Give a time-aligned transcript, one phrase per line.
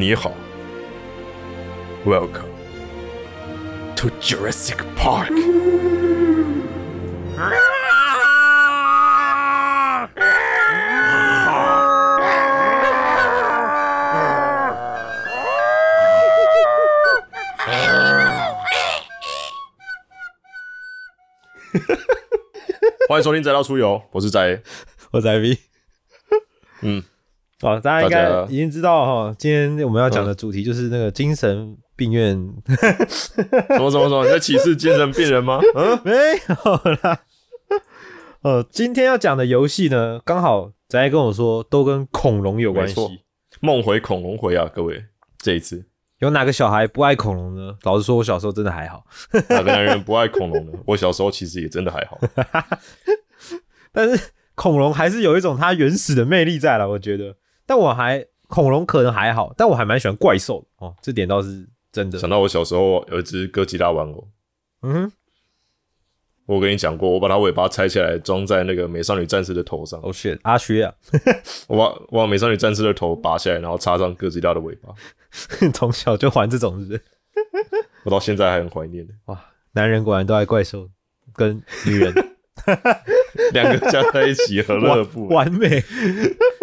[0.00, 0.32] 你好
[2.06, 2.44] ，Welcome
[3.96, 5.32] to Jurassic Park。
[23.08, 24.62] 欢迎收听《宅到出游》，我是宅。
[25.10, 25.58] 我在 V。
[26.82, 27.02] 嗯，
[27.62, 32.36] 哦，大家应该已经知道哈，今天我们要讲的主题就是那个精神病院，
[33.08, 34.24] 什么什么什么？
[34.24, 35.60] 你在歧视精神病人吗？
[35.74, 37.20] 嗯，没有啦。
[38.42, 42.94] 呃，今天要讲的游戏呢，刚好仔跟我说都跟恐龙有关系。
[43.60, 45.06] 梦回恐龙回啊，各位，
[45.38, 45.84] 这一次
[46.20, 47.74] 有哪个小孩不爱恐龙呢？
[47.82, 49.04] 老实说，我小时候真的还好，
[49.50, 50.72] 哪个男人不爱恐龙呢？
[50.86, 52.20] 我小时候其实也真的还好。
[53.90, 57.34] 但是恐龙还是有一种它原始的魅力在了，我觉得。
[57.68, 62.18] 但我还恐龙可能还好，但我还蛮喜欢怪兽的哦，这点倒是真的。
[62.18, 64.26] 想到我小时候有一只哥吉拉玩偶，
[64.80, 65.12] 嗯哼，
[66.46, 70.94] 我跟你讲过，我把它尾巴拆下来装在那个美少女战士的头上，哦、shit，阿薛啊，
[71.68, 74.94] 我把我把美少女战士的头拔下来，然后插上哥吉拉的尾巴，
[75.74, 77.04] 从小就玩这种，是不是？
[78.04, 79.06] 我到现在还很怀念。
[79.26, 79.38] 哇，
[79.72, 80.88] 男人果然都爱怪兽，
[81.34, 82.14] 跟女人
[83.52, 85.36] 两个加在一起何乐而不为？
[85.36, 85.84] 完美。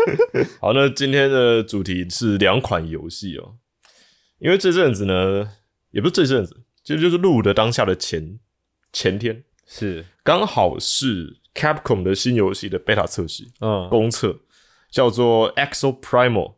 [0.61, 3.55] 好，那今天的主题是两款游戏哦，
[4.39, 5.51] 因为这阵子呢，
[5.91, 8.39] 也不是这阵子，其实就是录的当下的前
[8.93, 14.39] 前天，是，刚好是 Capcom 的新游戏的 beta 测试嗯，公测，
[14.91, 16.55] 叫做 Exo Primal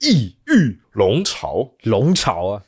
[0.00, 1.74] 异域龙巢。
[1.82, 2.62] 龙巢啊，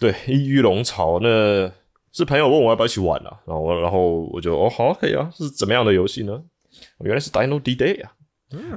[0.00, 1.72] 对，异域龙巢，那
[2.10, 6.32] 是朋友问我要不要一起玩啊，然后我然后我就哦好可以啊，是怎么样的游戏呢？
[6.32, 8.12] 哦原来是 Dino D Day 啊。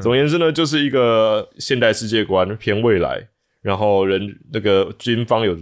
[0.01, 3.29] 总而言之呢，就是一个现代世界观偏未来，
[3.61, 5.57] 然后人那个军方有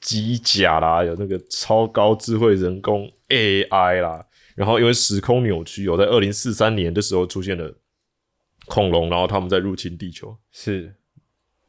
[0.00, 7.74] 机甲啦，有那个超高智慧人工 AI 啦，然后因为时空扭曲，有在二零四三年的时候出现了
[8.66, 10.94] 恐龙，然后他们在入侵地球，是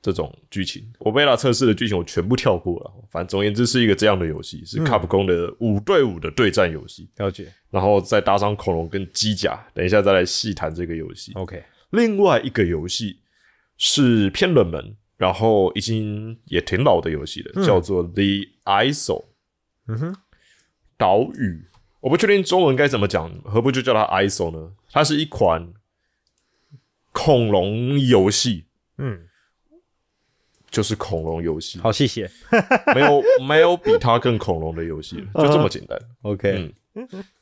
[0.05, 2.93] 这种剧情，我贝拉测试的剧情我全部跳过了。
[3.09, 7.51] 反正总而言之是一个这样的游戏，是 Capcom 的五对五的对战游戏，了解。
[7.71, 9.59] 然后再搭上恐龙跟机甲。
[9.73, 11.31] 等一下再来细谈这个游戏。
[11.33, 13.17] OK，另外一个游戏
[13.77, 19.25] 是偏冷门，然后已经也挺老的游戏了，叫做 The Isle
[19.87, 20.16] 嗯哼，
[20.97, 21.66] 岛屿。
[22.01, 24.73] 我不确定中文该怎么讲，何不就叫它 Isle 呢？
[24.91, 25.73] 它是一款
[27.11, 28.66] 恐龙游戏，
[28.97, 29.25] 嗯，
[30.75, 31.80] 就是恐龙游戏。
[31.80, 32.30] 好，谢谢。
[32.94, 35.97] 没有没有比它更恐龙的游戏了， 就这么简单。
[36.24, 36.75] OK，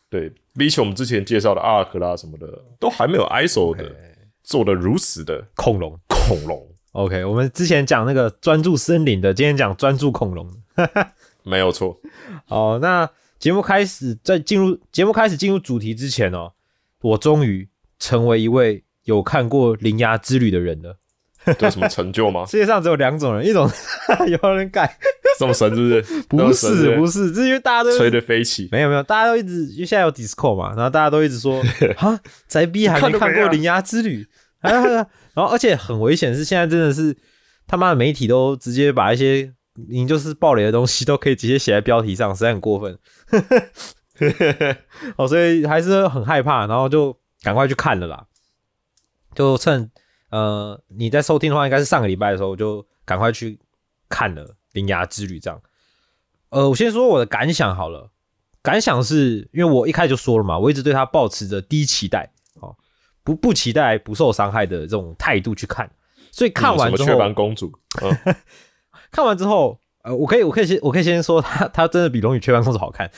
[0.08, 2.48] 对比起我们之前介绍的阿尔克拉什么的，
[2.80, 3.92] 都还没有 ISO 的
[4.44, 6.00] 做的如此的恐龙。
[6.08, 10.48] 恐龙，OK，我们之前讲那个专注森林的，今天讲专注恐龙。
[11.42, 12.00] 没有错。
[12.46, 16.54] 好，那节目开始，在进入节目开始进入主题之前哦，
[17.02, 17.68] 我终于
[17.98, 21.00] 成为一位有看过《铃芽之旅》的人了。
[21.60, 22.46] 这有什么成就吗？
[22.50, 23.70] 世界上只有两种人，一种
[24.28, 24.98] 有人改，
[25.40, 26.22] 这么神是不是？
[26.24, 28.70] 不是不是，是，是因为大家都吹得飞起。
[28.72, 31.62] 没有没有，大家都一直因为现在有 Discord 嘛，然后大家都一直说
[31.98, 34.28] 啊，宅 B 还没看过《铃芽之旅》
[34.68, 34.72] 啊，
[35.34, 37.16] 然后而且很危险，是现在真的是
[37.68, 39.52] 他妈的媒体都直接把一些
[39.90, 42.98] 你就是暴雷的东西都可以直接写在标题上，实在很过分。
[45.18, 48.26] 哦，所以还是很害怕，然后就赶快去看了啦。
[49.34, 49.90] 就趁
[50.34, 53.60] 呃你在收听的话，应该是上个礼拜的时候，我就赶快去
[54.10, 55.62] 看了《铃芽之旅》这样。
[56.50, 58.10] 呃，我先说我的感想好了。
[58.64, 62.32] 感想是因为我一开始就说了嘛，我一直对他保持着低期待，
[62.62, 62.76] 哦，
[63.24, 65.92] 不不期待不受伤害的这种态度去看，
[66.32, 67.72] 所以看完之后，雀斑公主，
[68.02, 68.36] 嗯，
[69.12, 73.12] 看完之后，呃，我可以我可以先我可以先说他他真的比《龙与雀斑公主》好看。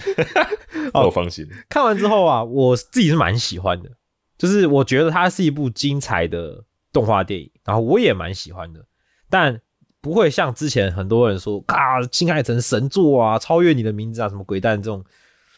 [0.92, 1.48] 我放心。
[1.68, 3.90] 看完之后啊，我自己是蛮喜欢的，
[4.38, 8.84] 就是我觉得它是一部精彩的动画电影，然后我也蛮喜欢的，
[9.28, 9.60] 但
[10.00, 15.04] 不会像之前很多人说啊，《新海诚神作啊，超越你的名字啊，什么鬼蛋这种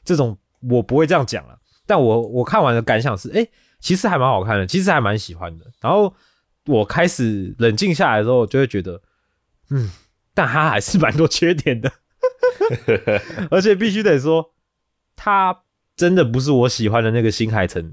[0.05, 0.39] 这种，
[0.71, 1.59] 我不会这样讲了。
[1.87, 3.47] 但我我看完的感想是，哎、
[3.81, 5.67] 其实还蛮好看的，其实还蛮喜欢的。
[5.81, 6.15] 然后
[6.67, 9.01] 我开始冷静下来之后，就会觉得，
[9.71, 9.91] 嗯，
[10.35, 11.93] 但它还是蛮多缺点的，
[13.51, 14.53] 而且必须得说，
[15.17, 15.63] 它
[15.97, 17.91] 真的不是我喜欢的那个新海诚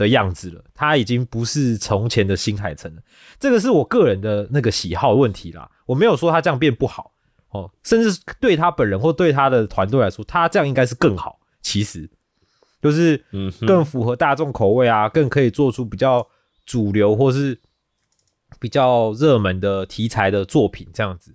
[0.00, 3.02] 的样子了，它已经不是从前的新海诚了。
[3.38, 7.12] 这个是我个人的那个喜好问题啦，我没有说他这样变不好
[7.50, 11.38] 哦，甚至对他本人或对他的团队来说，他这样应该是更好。
[11.62, 12.08] 其实
[12.80, 16.26] 就是嗯，更符合大众口味啊，更可以做出比较
[16.64, 17.60] 主流或是
[18.58, 21.34] 比较热门的题材的作品这样子。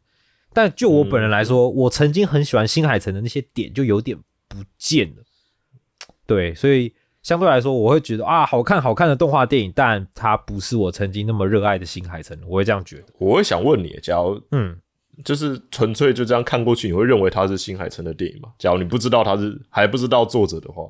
[0.51, 5.23] 但就我本人来说，我曾经很喜欢新海诚的那些点就有点不见了。
[6.25, 6.93] 对，所以
[7.25, 13.05] 相对来说，我会觉得啊，好看好看的动画电影，但它不是我曾经那么热爱的新海诚，我会这样觉得。
[13.17, 14.77] 我会想问你，假如嗯，
[15.23, 18.49] 就是纯粹就这样看过去，你会认为它是新海诚的电影吗？
[18.59, 20.83] 假如你不知道它是还不知道作者的话，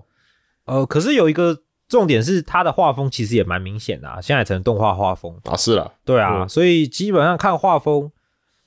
[0.66, 5.34] 呃，可是有一个重点是，它的画风其实也蛮明显的啊，新海诚的动画画风。
[5.46, 8.12] 啊是啦，对啊，嗯所以基本上看画风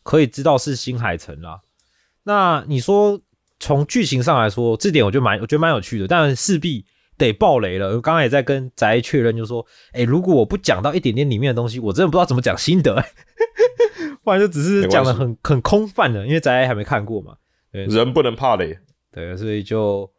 [0.02, 1.60] 可以知道是新海诚啦。
[2.22, 3.20] 那你说
[3.60, 6.86] 从剧情上来说，这点我觉得蛮我觉得蛮有趣的，但势必
[7.18, 7.88] 得爆雷了。
[7.88, 12.94] 我刚刚也在跟宅确认，就说，哎、如果我不讲到一点点里面的东西，我真的不知道怎么讲心得、
[14.24, 17.34] 不然就只是讲的很很空泛的，因为宅还没看过嘛。
[17.72, 18.78] 人不能怕雷。
[19.12, 20.10] 对，所以就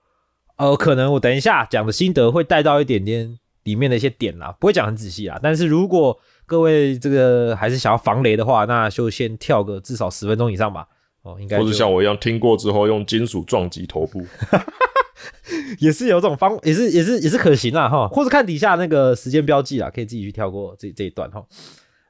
[0.57, 5.40] 呃，可能我等一下讲的心得会带到一点点里面的一些点啦，不会讲很仔细啦。
[5.42, 10.88] 但是如果各位这个还是想要防雷的话，那就先跳个至少十分钟以上吧。
[11.22, 14.25] 哦，应该或就者像我一样听过之后用金属撞击头部，
[15.80, 18.07] 也是有这种方，也是也是也是可行啦哈。
[18.07, 21.45] 或者看底下那个时间标记啦，可以自己去跳过这这一段哈。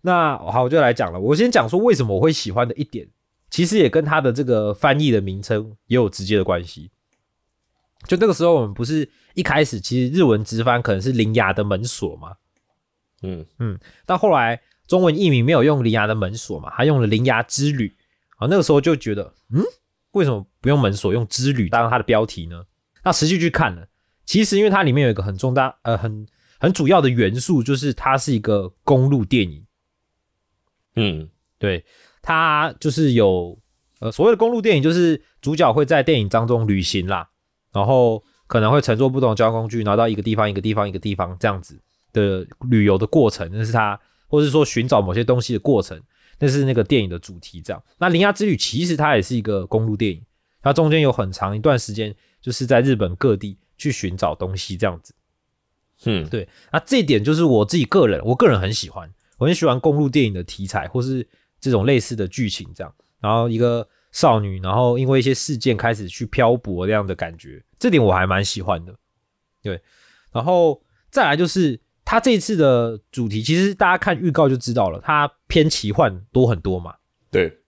[0.01, 1.19] 那好，我就来讲了。
[1.19, 3.07] 我先讲说为什么我会喜欢的一点，
[3.49, 6.91] 其实也跟它的这个翻译的名称也有直接的关系。
[8.07, 12.31] 就那个时候，我们不是一开始其实日文直翻可能是铃芽的门锁嘛，
[13.23, 17.93] 嗯嗯，但后来中文译名没有用铃芽的门锁嘛，他用了铃芽之旅
[18.37, 18.47] 啊。
[18.49, 19.61] 那个时候就觉得，嗯，
[20.11, 22.63] 为什么不用门锁，用之旅当它的标题呢？
[23.09, 23.87] 那实际去看了，
[24.23, 26.27] 其实因为它里面有一个很重大呃很
[26.59, 29.65] 很主要的元素，就是它是一个公路电影。
[30.95, 31.27] 嗯，
[31.57, 31.83] 对，
[32.21, 33.57] 它就是有
[33.99, 37.27] 呃所谓的公路电影，就是主角会在电影当中旅行啦，
[37.73, 41.81] 然后可能会乘坐不同的交通工具，然后到一个地方一个地方一个地方这样子
[42.13, 45.99] 的旅游的过程，那是他或是说寻找某些东西的过程，
[46.37, 47.59] 那是那个电影的主题。
[47.59, 50.23] 这样，那《铃芽之旅》其实它也是一个公路电影，
[50.61, 55.13] 它中间有很长一段时间就是在日本各地去寻找东西这样子。
[56.05, 61.27] 嗯，对，那这一点就是我自己个人，我个人很喜欢，我很喜欢公路电影的题材，或是
[61.59, 62.93] 这种类似的剧情这样。
[63.19, 68.95] 然后一个少女，然后因为一些事件开始去漂泊这样的感觉，这点我还蛮喜欢的。
[69.61, 69.81] 对，
[70.31, 76.95] 然后再来就是它这一次的主题，其实大家看预告就知道了，它偏奇幻多很多嘛。
[77.29, 77.59] 对，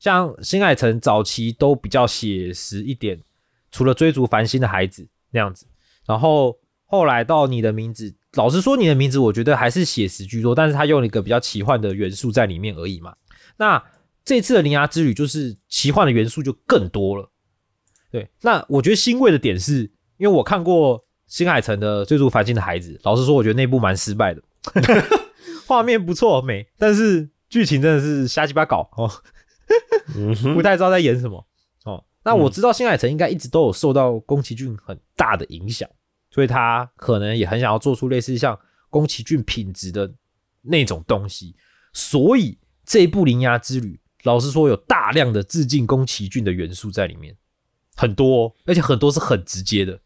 [0.00, 3.22] 像新海诚早期都比较写实一点，
[3.70, 5.66] 除了追逐繁星的孩子那样子，
[6.06, 13.14] 然后后来到你的名字，老实说你的名字，我觉得还是写实居多，但是他用了一个比较奇幻的元素在里面而已嘛。
[13.56, 13.82] 那
[14.24, 17.30] 这次的铃芽之旅就是奇幻的元素就更多了。
[18.10, 19.82] 对，那我觉得欣慰的点是，
[20.16, 24.42] 因为我看过新海诚的《追逐繁星的孩子》，老实说，我觉得那部蛮失败的，
[25.66, 29.10] 画面不错美，但是剧情真的是瞎鸡巴搞哦。
[30.54, 31.44] 不太知道在演什么哦。
[32.26, 35.88] 那我知道新海诚应该一直都有受到宫崎骏很大的影响，
[36.28, 38.58] 所以他可能也很想要做出类似像
[38.90, 40.12] 宫崎骏品质的
[40.62, 41.54] 那种东西。
[41.92, 47.36] 所以这一部《铃芽之旅》，老实说有大量的致敬宫崎骏的元素在里面，
[47.94, 50.00] 很多、哦，而且很多是很直接的，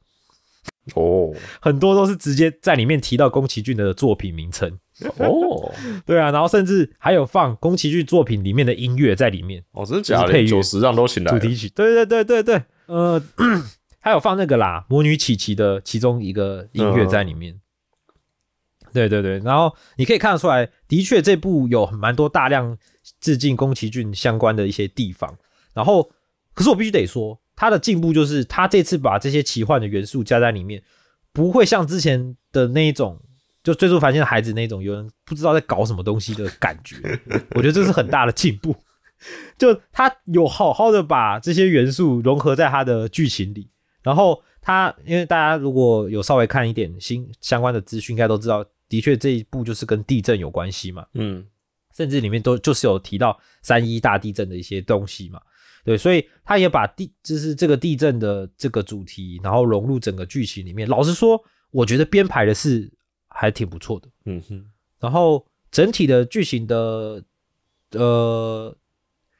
[0.94, 4.78] 哦很多都是直接在里面提到宫崎骏的作品名称。
[5.18, 5.72] 哦
[6.04, 9.62] 对啊，然后甚至还有放宫崎骏作品里面的音乐在里面。
[9.72, 10.32] 哦，真的假的？
[10.32, 13.22] 配乐九十让都请来，主题曲，对对对对对，呃，
[14.00, 17.60] 还有放那个啦，魔女琪琪的其中一个音乐在里面。
[18.92, 22.76] 对对对，然后你可以看得出来，的确这部有蛮多大量
[23.20, 25.32] 致敬宫崎骏相关的一些地方。
[25.72, 26.10] 然后，
[26.54, 30.82] 可是我必须得说，他的进步就是他这次把这些奇幻的元素加在里面，
[31.32, 33.20] 不会像之前的那一种，
[33.62, 36.96] 就追逐繁星的孩子那种有人不知道在搞什么东西的感觉。
[37.54, 38.74] 我觉得这是很大的进步。
[39.58, 43.68] 就他有好好的把这些元素融合在他的剧情里，
[44.02, 51.44] 然后他因为大家如果有稍微看一点新相关的资讯，应该都知道，的确这一部就是跟地震有关系嘛，嗯
[51.94, 55.38] 甚至里面都就是有提到三一大地震的一些东西嘛，
[55.84, 60.88] 对，所以他也把地就是这个地震的这个主题，然后融入整个剧情里面。
[60.88, 61.38] 老实说，
[61.72, 62.90] 我觉得编排的是
[63.40, 64.06] 还挺不错的。
[64.26, 64.66] 嗯哼，
[64.98, 67.24] 然后整体的剧情的
[67.92, 68.76] 呃，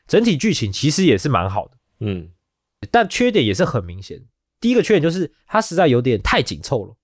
[0.09, 2.31] 整体剧情其实也是蛮好的，嗯，
[2.91, 4.23] 但缺点也是很明显。
[4.59, 6.97] 第一个缺点就是它实在有点太紧凑了，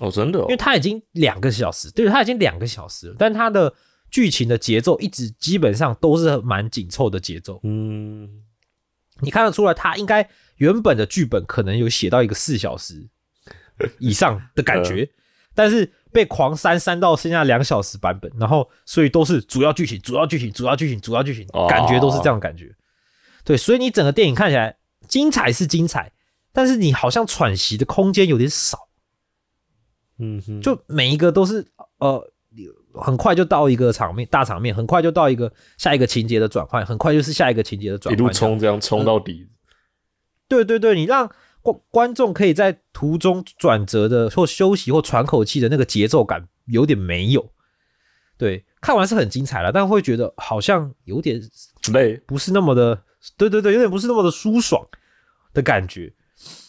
[0.00, 0.42] 哦，真的、哦。
[0.42, 3.72] 因为，它已经两个小时，对，它已经两个小时了，但它的
[4.10, 7.60] 剧情的节奏一直基本上都是蛮紧凑的节奏。
[7.62, 8.42] 嗯，
[9.20, 13.08] 你看得出来，它应该原本的剧本可能有写到一个四小时
[13.98, 15.10] 以上的感觉，
[15.54, 21.66] 但是被狂删删到剩下两小时版本，然后所以都是主要剧情、主要剧情、主要剧情、主要剧情，哦。
[21.68, 22.74] 感觉都是这样的感觉。
[23.44, 26.10] 对，所以你整个电影看起来精彩是精彩，
[26.54, 28.88] 但是你好像喘息的空间有点少，
[30.18, 31.66] 嗯哼，就每一个都是
[31.98, 32.32] 呃。
[32.98, 38.80] 很快就到一个场面，大场面，很快就到一个下一个情节的转换，很快就是下一个情节的转换一，路冲这样。
[38.80, 39.46] 冲到底，
[40.48, 41.30] 对对对，你让
[41.72, 47.50] 观观众可以在途中转折的或休息或喘口气的那个节奏感有点没有。
[48.38, 51.40] 对，看完是很精彩了，但会觉得好像有点
[51.92, 53.02] 累，不是那么的，
[53.36, 54.86] 对对对，有点不是那么的舒爽
[55.54, 56.12] 的感觉。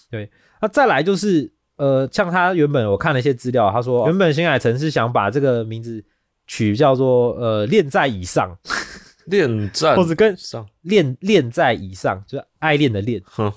[0.09, 6.03] 对，那再来就是呃，像他原本我看了一些资料，他说原本新海诚是想把这个名字
[6.47, 8.57] 取叫做呃恋在以上，
[9.25, 13.21] 恋战或者跟上，恋恋在以上，就是爱恋的恋。
[13.25, 13.51] 哼，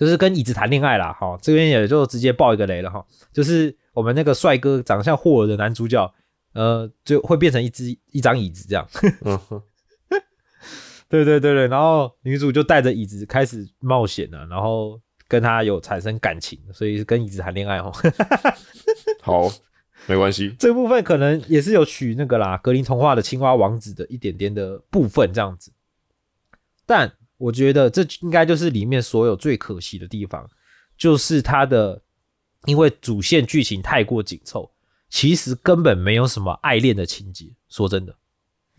[0.00, 3.04] 就是跟椅子谈恋爱啦，哈，这边也就直接爆一个雷了哈，
[3.34, 6.10] 就是我们那个帅哥长得像霍尔的男主角，
[6.54, 8.88] 呃，就会变成一只一张椅子这样，
[9.26, 9.62] 嗯哼，
[11.06, 17.92] 对对对对，然后女主就带着椅子开始冒险了，然后跟他有产生感情，所以是跟椅子谈恋爱哦。
[19.20, 19.50] 好，
[20.06, 25.70] 没关系，这部分可能也是有取那个啦，格林童话的青蛙王子的一点点的部分这样子，
[26.86, 30.46] 但我觉得这应该就是里面所有最可惜的地方，
[30.98, 32.00] 就是它的
[32.66, 34.70] 因为主线剧情太过紧凑，
[35.08, 37.46] 其实根本没有什么爱恋的情节。
[37.70, 38.14] 说真的，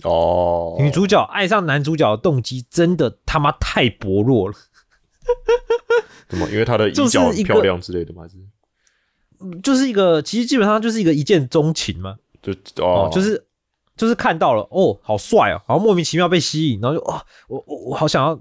[0.03, 4.55] 哦，女主角爱上男主角的动机真的他妈太薄弱了。
[6.29, 6.47] 怎么？
[6.49, 8.21] 因为他的就是衣角很漂亮之类的吗？
[8.21, 8.35] 还是
[9.63, 12.53] 就是一个，其实基本上就是一个一见钟情嘛，就
[12.83, 13.43] 哦哦，，就是
[13.97, 18.39] 就是看到了，哦，好帅哦，然后莫名其妙被吸引，然后就哦，我我我好想要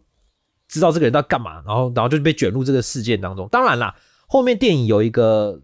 [0.70, 3.48] 知道这个人在干嘛，然后然后就被卷入这个事件当中。
[3.50, 3.94] 当然啦，
[4.28, 5.60] 后面电影有一个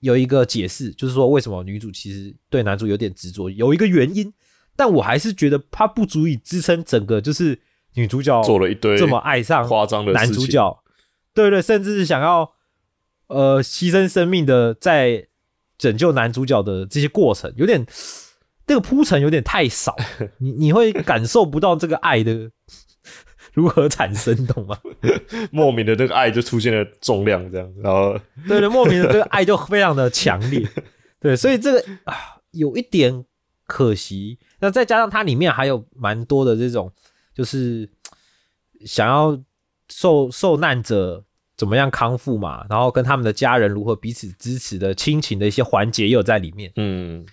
[0.00, 4.30] 有一个解释，就是说为什么女主其实对男主有点执着，有一个原因，
[4.76, 7.58] 但我还是觉得它不足以支撑整个就是
[7.94, 10.82] 女主角做了一堆这么爱上夸张的男主角，
[11.32, 12.52] 对对，甚至是想要
[13.28, 15.28] 呃牺牲生命的在
[15.78, 17.86] 拯救男主角的这些过程，有点
[18.66, 19.96] 这个铺陈有点太少，
[20.38, 22.50] 你你会感受不到这个爱的
[23.54, 24.78] 如何产生， 懂吗？
[25.50, 28.18] 莫名的这个爱就出现了重量，这样，然后
[28.48, 30.66] 对对，莫名的这个爱就非常的强烈，
[31.20, 32.14] 对，所以这个啊
[32.52, 33.24] 有一点
[33.66, 34.38] 可惜。
[34.60, 36.90] 那再加上它里面还有蛮多的这种，
[37.34, 37.88] 就是
[38.86, 39.38] 想要
[39.88, 41.24] 受受难者
[41.56, 46.72] 怎么样康复嘛，然后跟他们的家人如何彼此支持的亲情的一些环节也有在里面。
[46.76, 47.26] 嗯，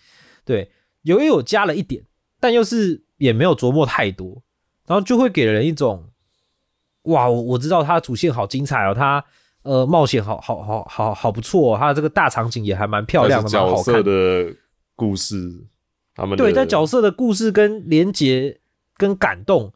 [0.43, 0.69] 对，
[1.03, 2.03] 有也有加了一点，
[2.39, 4.41] 但又是也没有琢磨太多，
[4.89, 6.09] 然后就会给人一种，
[7.03, 9.23] 哇，我我知道它的主线好精彩哦，它
[9.61, 14.11] 呃冒险好好好好好不错、哦，它的这个大场景也还蛮漂亮的，但是角色蛮好看。
[14.11, 14.55] 的
[14.95, 15.67] 故事，
[16.15, 18.59] 他们的对，但角色的故事跟连结
[18.97, 19.71] 跟感动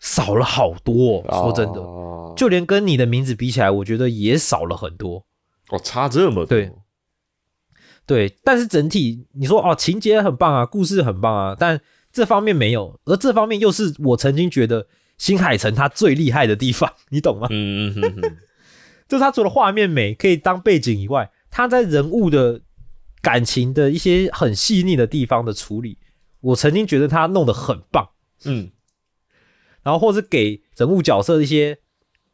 [0.00, 5.26] 少了好多、哦，说真的，哦就连跟你的名字比起来，我觉得也少了很多。
[5.68, 6.72] 哦差这么多，对
[8.06, 11.78] 对，但是整体你说哦，情节很棒啊，故事很棒啊，但
[12.18, 17.46] 这方面没有，而这方面又是我曾经觉得新海诚他最厉害的地方，你懂吗？
[17.48, 18.36] 嗯嗯嗯嗯，
[19.06, 22.60] 就是他除了画面美可以当背景以外，他在人物的
[23.22, 25.96] 感情的一些很细腻的地方的处理，
[26.40, 28.08] 我曾经觉得他弄得很棒，
[28.44, 28.72] 嗯，
[29.84, 31.78] 然后或是给人物角色一些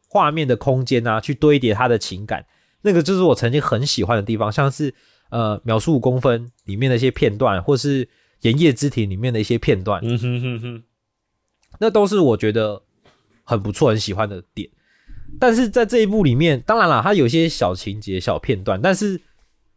[0.09, 2.47] 画面的空间啊，去堆叠他的情感，
[2.81, 4.95] 那个就是我曾经很喜欢的地方，像是
[5.29, 8.09] 呃秒速五公分里面的一些片段，或是
[8.45, 10.83] 炎夜之庭里面的一些片段，嗯哼哼哼，
[11.79, 12.83] 那都是我觉得
[13.43, 14.69] 很不错、很喜欢的点。
[15.39, 19.19] 但是在这一部里面，当然了，它有些小情节、小片段，但是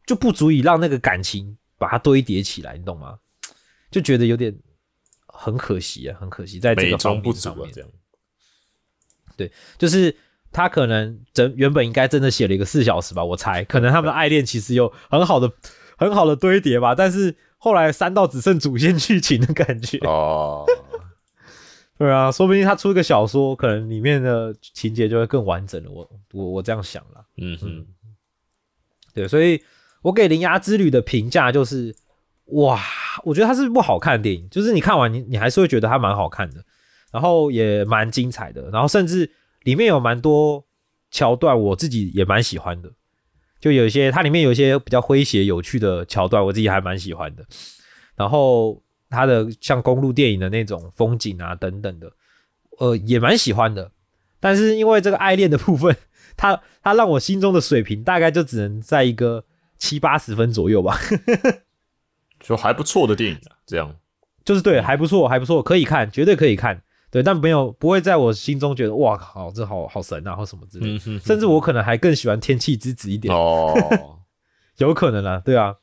[0.07, 3.19] 就不足以让那个感情把它堆叠起来，你懂吗？
[3.91, 4.55] 就觉得有点
[5.27, 7.81] 很可惜啊，很可惜在这个方面上面这。
[7.81, 10.15] 样，就是
[10.53, 15.51] 他可能整原本应该真的写了一个四小时吧，我猜，可能他们的爱恋其实有很好的
[15.97, 19.99] 很好的堆叠吧，但是后来删到只剩主线剧情的感觉。
[19.99, 20.65] 哦，
[21.99, 25.91] 对啊，说不定他出一个小说，可能里面的情节就会更完整了。
[25.91, 27.27] 我我我这样想了。
[27.37, 27.87] 嗯哼，
[29.13, 29.61] 对，所以
[30.03, 31.95] 我给《铃芽之旅》的评价就是，
[32.47, 32.81] 哇，
[33.25, 36.65] 我觉得它是部好看的电影，就是你看完你你还是会觉得它蛮好看的，
[37.13, 39.31] 然后也蛮精彩的，然后甚至
[39.65, 40.65] 里面有蛮多
[41.11, 42.93] 桥段我自己也蛮喜欢的，
[43.61, 47.45] 就有一些它里面有一些比较诙谐有趣的桥段，我自己还蛮喜欢的。
[48.17, 52.13] 然后它的像公路电影的那种风景啊等等的，
[52.79, 53.93] 呃，也蛮喜欢的。
[54.41, 55.97] 但是因为这个爱恋的部分，
[56.37, 59.45] 它它让我心中的水平大概就只能在一个
[59.79, 60.99] 七八十分左右吧。
[62.41, 63.97] 就还不错的电影啊，这样
[64.45, 66.83] 就是对，还不错，还不错，可以看，绝对可以看。
[67.11, 70.93] 对，但没有不会在我心中觉得哇靠，这好好神啊，或什么之类的。
[70.95, 74.21] 嗯哼甚至我可能还更喜欢《天气之子》一点，哦，
[74.77, 75.75] 有可能啊，对啊，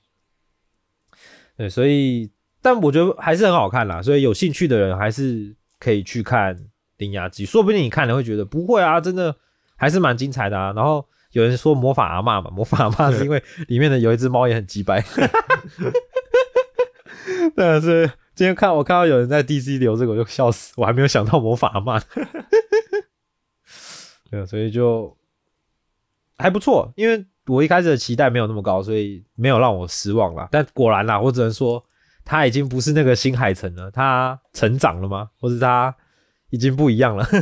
[1.57, 6.55] 对，所以但我觉得还是很好看啦，所以有兴趣的人还是可以去看
[6.97, 9.35] 《铃芽之旅》，说不定你看了会觉得不会啊，真的
[9.75, 10.71] 还是蛮精彩的啊。
[10.75, 15.03] 然后有人说魔法阿嬷嘛，魔法阿嬷是因为里面的有一只猫也很鸡掰，
[17.55, 22.01] 但是今天看我看到有人在 DC 留这个，我就笑死，我还没有想到魔法阿嬷。
[24.29, 25.15] 对，所以就
[26.37, 30.49] 还不错，因为我一开始的期待没有那么高，所以没有让我失望啦。
[30.51, 31.81] 但果然啦，我只能说
[32.25, 35.29] 他已经不是那个新海诚了，他成长了吗？
[35.39, 35.95] 或者他
[36.49, 37.25] 已经不一样了？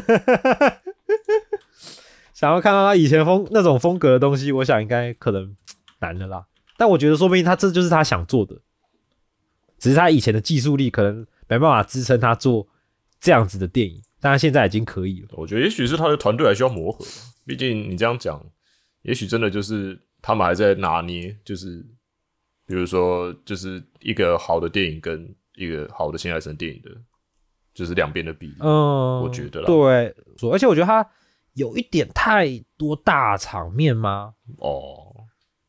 [2.35, 5.55] 想要看到他以前风那种风格的东西，我想应该可能
[6.01, 6.45] 难了啦。
[6.77, 8.55] 但我觉得说不定他这就是他想做的，
[9.83, 12.65] 只是他以前的技术力可能没办法支撑他做
[13.19, 15.27] 这样子的电影，但他现在已经可以了。
[15.33, 17.03] 我觉得也许是他的团队还需要磨合，
[17.45, 18.41] 毕竟你这样讲，
[19.01, 21.85] 也许真的就是他们还在拿捏，就是
[22.65, 26.89] 比如说，就是一个好的电影跟一个好的新海诚电影的，
[27.73, 28.55] 就是两边的比例。
[28.61, 30.15] 嗯，我觉得啦对，
[30.49, 31.05] 而且我觉得他
[31.55, 32.47] 有一点太
[32.77, 34.33] 多大场面吗？
[34.59, 35.02] 哦，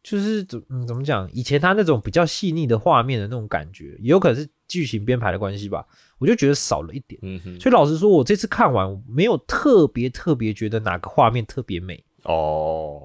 [0.04, 1.28] 就是怎嗯怎么讲？
[1.32, 5.84] 以前他那种比较细腻的画面的那种感觉，也有可能是剧情编排的关系吧，
[6.18, 7.19] 我就觉得少了一点。
[7.23, 13.02] 嗯哼，所以老实说，我这次看完我没有特别特别觉得哪个画面特别美，哦，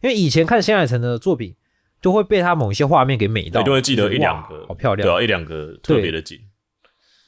[0.00, 1.56] 因为以前看新海诚的作品，
[2.00, 5.12] 就会被他某一些画面给美到，一定会记得一两个，好漂亮对。
[5.12, 6.38] 啊，一两个特别的景。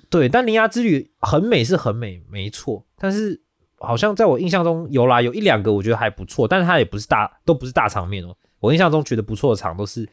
[0.09, 2.87] 对，但《铃芽之旅》很美是很美，没错。
[2.96, 3.40] 但是
[3.79, 8.37] 好像在我印象中有啦，有一两个我觉得还不错，但是它也不是大，都不是大场面哦。
[8.61, 10.09] 我印象中觉得不错的场都是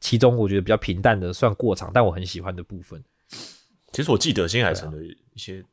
[0.00, 3.02] 其中我觉得比较平淡的，算过场，但我很喜欢的部分。
[3.92, 5.64] 其实我记得新海诚啊的一些、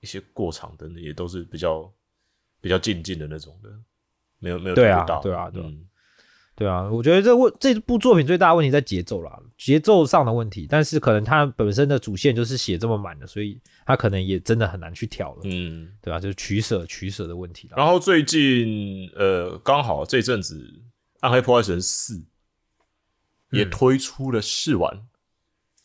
[0.00, 1.92] 一些过场等等，也都是比较
[2.60, 3.70] 比较静静的那种的，
[4.38, 5.84] 没有没有对啊对啊对啊嗯
[6.54, 10.66] 对啊，我觉得这问这部作品最大的问题在节奏啦，节奏上的问题。
[10.68, 15.90] 但是可能它本身的主线就是写这么满的，所以它可能也真的很难去挑了，嗯。
[16.02, 17.74] 对吧、就是取舍取舍的问题啦。
[17.78, 20.58] 然后最近呃，刚好这阵子
[21.22, 22.14] 《暗黑破坏神四》
[23.50, 25.06] 也推出了试玩、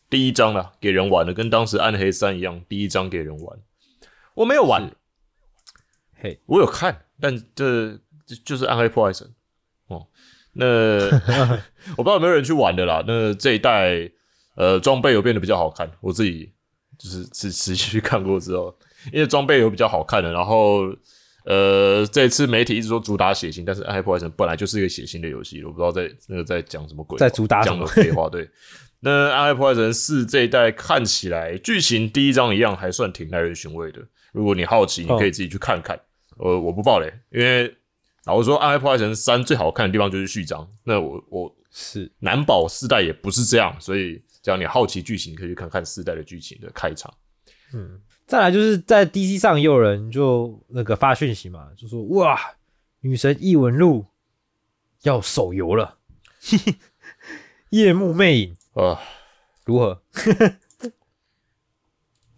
[0.09, 3.59] 第一章了，给人玩的，跟当时《暗黑三》一样，第一章给人玩。
[4.33, 4.91] 我没有玩，
[6.15, 9.31] 嘿，我有看，但这这就是《暗黑破坏神》
[9.95, 10.07] 哦。
[10.53, 10.65] 那
[11.97, 13.03] 我不知道有没有人去玩的啦。
[13.05, 14.09] 那这一代
[14.55, 16.51] 呃装备有变得比较好看，我自己
[16.97, 18.75] 就是仔仔细去看过之后，
[19.13, 20.87] 因为装备有比较好看的，然后
[21.47, 28.29] 呃这次媒体一直说主打血腥，但是《暗黑破坏神》本来就是一个血腥的游戏，我不知道在那个在讲什么鬼，在主打什么讲的废话。
[28.29, 28.49] 对，
[28.99, 34.01] 那《暗黑破坏神四》这一代看起来剧情第一章一样还算挺耐人寻味的，
[34.33, 35.97] 如果你好奇，你可以自己去看看。
[36.37, 37.73] 呃，我不爆雷，因为
[38.25, 40.69] 老实说，《暗黑破坏神三》最好看的地方就是序章。
[40.83, 47.11] 那我我是难保四代也不是这样，所以只要你好奇剧情，可以去看看四代的剧情的开场。
[48.27, 52.37] 再来就是在 DC 上也有人就那个发讯息嘛，就说哇，
[52.99, 54.05] 女神异闻录
[55.03, 55.97] 要手游了，
[57.69, 58.57] 夜幕魅影。
[58.73, 58.99] 呃
[59.63, 60.01] 如何？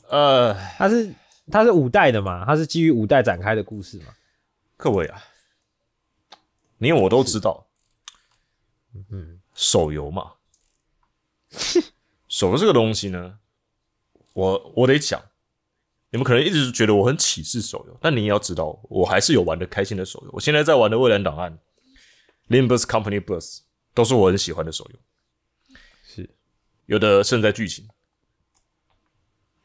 [0.09, 1.13] 呃，它是
[1.51, 4.05] 它是五代的嘛，它是基于五代展开的故事嘛。
[4.77, 5.21] 各位啊，
[6.77, 7.67] 你我都知道，
[9.11, 10.33] 嗯，手游嘛，
[12.27, 13.37] 手游这个东西呢，
[14.33, 15.21] 我我得讲，
[16.11, 20.29] 你们可能一直觉得我很歧视手游，但你也要知道，我还是有玩的开心的手游。
[20.33, 21.59] 我现在在玩的《蔚蓝档案》、
[22.67, 23.39] 《Limbus Company Bus》
[23.93, 24.99] 都是我很喜欢的手游。
[26.03, 26.27] 是
[26.87, 27.87] 有的胜在剧情，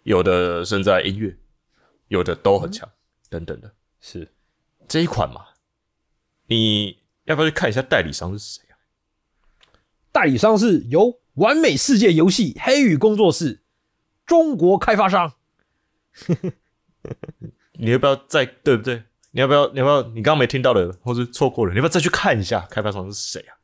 [0.02, 1.35] 有的胜在音乐，
[2.09, 2.87] 有的都很强，
[3.30, 3.74] 等等的。
[4.00, 4.30] 是，
[4.87, 5.46] 这一款嘛，
[6.48, 8.76] 你要不要去看一下代理商是谁啊？
[10.12, 13.62] 代理商是由完美世界游戏黑羽工作室
[14.26, 15.37] 中国开发商。
[17.79, 19.03] 你要不要再对不对？
[19.33, 19.70] 你要不要？
[19.72, 20.03] 你要不要？
[20.14, 23.57] 你刚刚没听到的，或是错过了，你要不要再去看一下开发商是谁啊？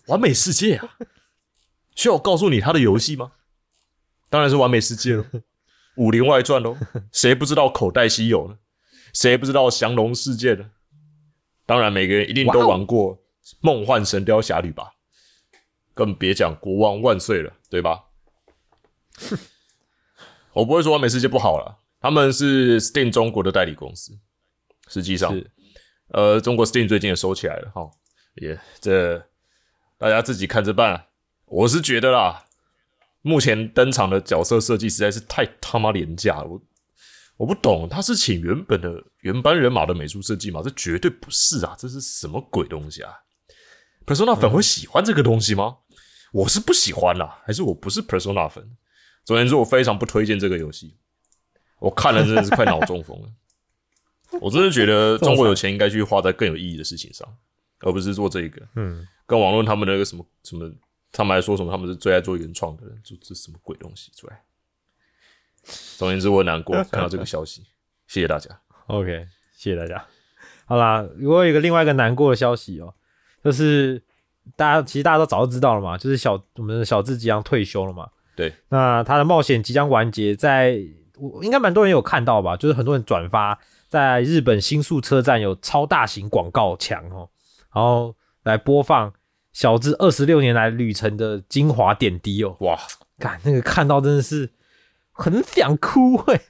[0.08, 0.96] 完美世界啊！
[1.94, 3.32] 需要我告诉你他的游戏吗？
[4.28, 5.22] 当然是完美世界喽，
[5.94, 6.76] 《武林外传》喽，
[7.12, 8.58] 谁不知道口袋西游呢？
[9.12, 10.70] 谁不知道降龙世界呢？
[11.64, 13.16] 当然，每个人一定都玩过
[13.60, 14.94] 《梦幻神雕侠侣》吧？
[15.94, 18.06] 更别讲《国王万岁》了，对吧？
[20.56, 24.18] 我不会说完美世界不好了，他们是 Steam 中国的代理公司。
[24.88, 25.38] 实际上，
[26.08, 27.90] 呃，中国 Steam 最近也收起来了，哈，
[28.36, 29.18] 也这
[29.98, 31.04] 大家自己看着办啊。
[31.44, 32.46] 我是觉得啦，
[33.20, 36.62] 目前登场的角色设计实在是太他妈廉价了，我
[37.36, 40.62] 我不懂，他是请原本的原班人马的美术设计吗？
[40.64, 43.12] 这绝对不是啊，这是什么鬼东西啊
[44.06, 45.76] ？Persona 粉会喜欢这个东西吗？
[46.32, 48.66] 我是不喜欢啦，还是我不是 Persona 粉？
[49.26, 50.94] 总而言之，我非常不推荐这个游戏。
[51.80, 53.28] 我看了真的是快脑中风了。
[54.40, 57.28] 我真的觉得中国有钱应该去花在更有意义的事情上，
[57.80, 58.66] 而不是做这个。
[58.76, 60.72] 嗯，跟网络他们那个什么什么，
[61.10, 64.42] 他们还说什么他们是最爱做原创的人，做这什么鬼东西出来？
[65.98, 67.66] 总而言之，我很难过看到这个消息。
[68.06, 68.60] 谢谢大家。
[68.86, 70.06] OK，谢谢大家。
[70.66, 72.94] 好啦，我有一个另外一个难过的消息哦，
[73.42, 74.00] 就是
[74.54, 78.08] 大家其实大家都早就知道了嘛，就是小我们的小智即将退休了嘛。
[78.36, 80.78] 对，那他的冒险即将完结，在
[81.18, 87.30] 我应该蛮多人有看到吧，就是很多人转发，在日本新宿车站有超大型广告墙哦，
[87.74, 89.12] 然后来播放
[89.52, 92.54] 小智二十六年来旅程的精华点滴哦。
[92.60, 92.78] 哇，
[93.18, 94.50] 看那个看到真的是
[95.12, 96.40] 很想哭哎、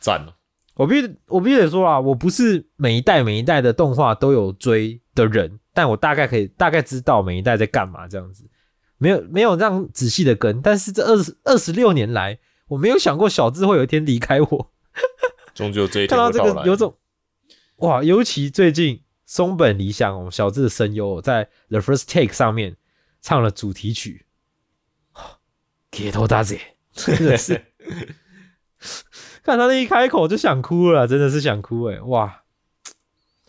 [0.00, 0.34] 赞了！
[0.74, 8.44] 我必须我必须得说啊，我不是每一代每一代的动画都有追的人，但我大概可以大概知道每一代在干嘛这样子，
[8.98, 14.72] 没有没有这样仔细的跟，但是这二十二十六年来，我没有想过小智会有一天离开我。
[15.54, 16.62] 终究这一看到这天会到来。
[16.62, 16.96] 个有种
[17.76, 22.76] 哇，尤其最近松本理想哦，小智的声优哦在 The First Take 上面
[23.20, 24.26] 唱了主题曲，
[25.90, 26.60] 铁头大姐
[26.92, 27.64] 真的是，
[29.42, 32.42] 看他那一开口就想哭了，真的是想哭哎，哇！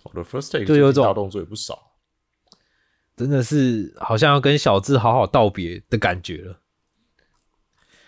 [0.03, 1.88] 我的 first take 就有种大动作也不少。
[3.19, 6.61] 真的是好像要跟小智好好道别的感觉了。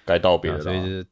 [0.06, 0.64] 该道别啊了啦。
[0.64, 1.06] 所以就是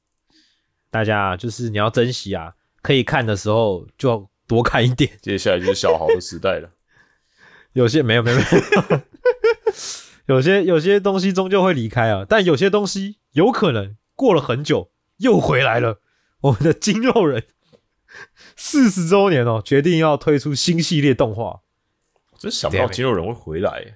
[0.89, 5.11] 大家啊就是你要珍惜啊，可以看的时候就多看一点。
[5.21, 6.71] 接下来就是小豪的时代了。
[7.73, 9.01] 有些没有没有没有，
[10.37, 15.99] 有些有些东西终究会离开啊，但有些东西有可能过了很久又回来了。
[16.39, 17.43] 我们的筋肉人
[18.55, 21.61] 四十周年哦，决定要推出新系列动画，我
[22.39, 23.79] 真想不到金肉人会回来。
[23.81, 23.95] 耶，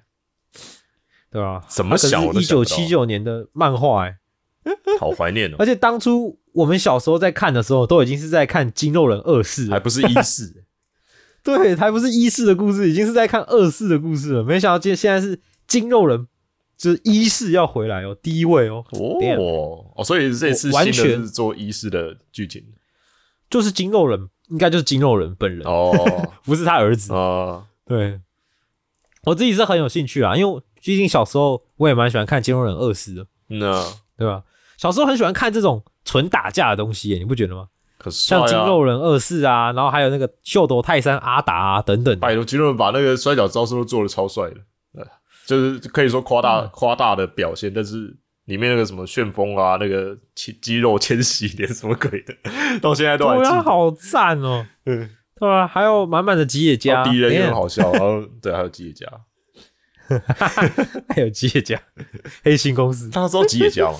[1.31, 1.65] 对吧？
[1.67, 4.17] 怎么想一九七九年的漫画哎、
[4.99, 5.55] 好怀念哦。
[5.57, 10.65] 而，且当初我们小时候在看的时候，都已经是在看《筋肉人二世》了，还不是一世。
[11.43, 14.43] 对，还不是一世的故事，已经是在看二世的故事了。
[14.43, 16.27] 没想到今现在是筋肉人，
[16.77, 18.85] 就是一世要回来哦，第一位哦。
[18.91, 22.63] 哦哦，所以这次完全是做一世的剧情。
[23.49, 25.91] 就是筋肉人，应该就是筋肉人本人，哦。
[26.45, 27.13] 不是他儿子。
[27.13, 28.19] 啊，对，
[29.23, 33.83] 我自己是很有兴趣啊，因为毕竟小时候我也蛮喜欢看筋肉人二世的，那
[34.17, 34.43] 对吧？
[34.77, 37.67] 小时候很喜欢看这种纯打架的东西耶，你不觉得吗？
[37.97, 38.67] 可帅像筋啊！
[38.67, 42.19] 肉人二世啊，然后还有那个秀斗泰山阿达啊等等。
[42.19, 44.55] 拜托，金肉人把那个摔跤招式都做的超帅的，
[44.95, 45.07] 呃
[45.45, 48.13] 就是可以说夸大夸大的表现，但是
[48.45, 52.33] 里面那个什么旋风啊，那个肌肌肉千禧脸什么鬼的，
[52.81, 53.63] 到现在都还对啊，记得。
[53.63, 54.65] 好赞哦！
[54.85, 59.07] 嗯，对啊，还有满满的吉野家，敌人也很好笑，然后 对，还有吉野家，
[61.09, 61.81] 还有吉野家
[62.43, 63.09] 黑心公司。
[63.09, 63.97] 大家知道吉野家吗？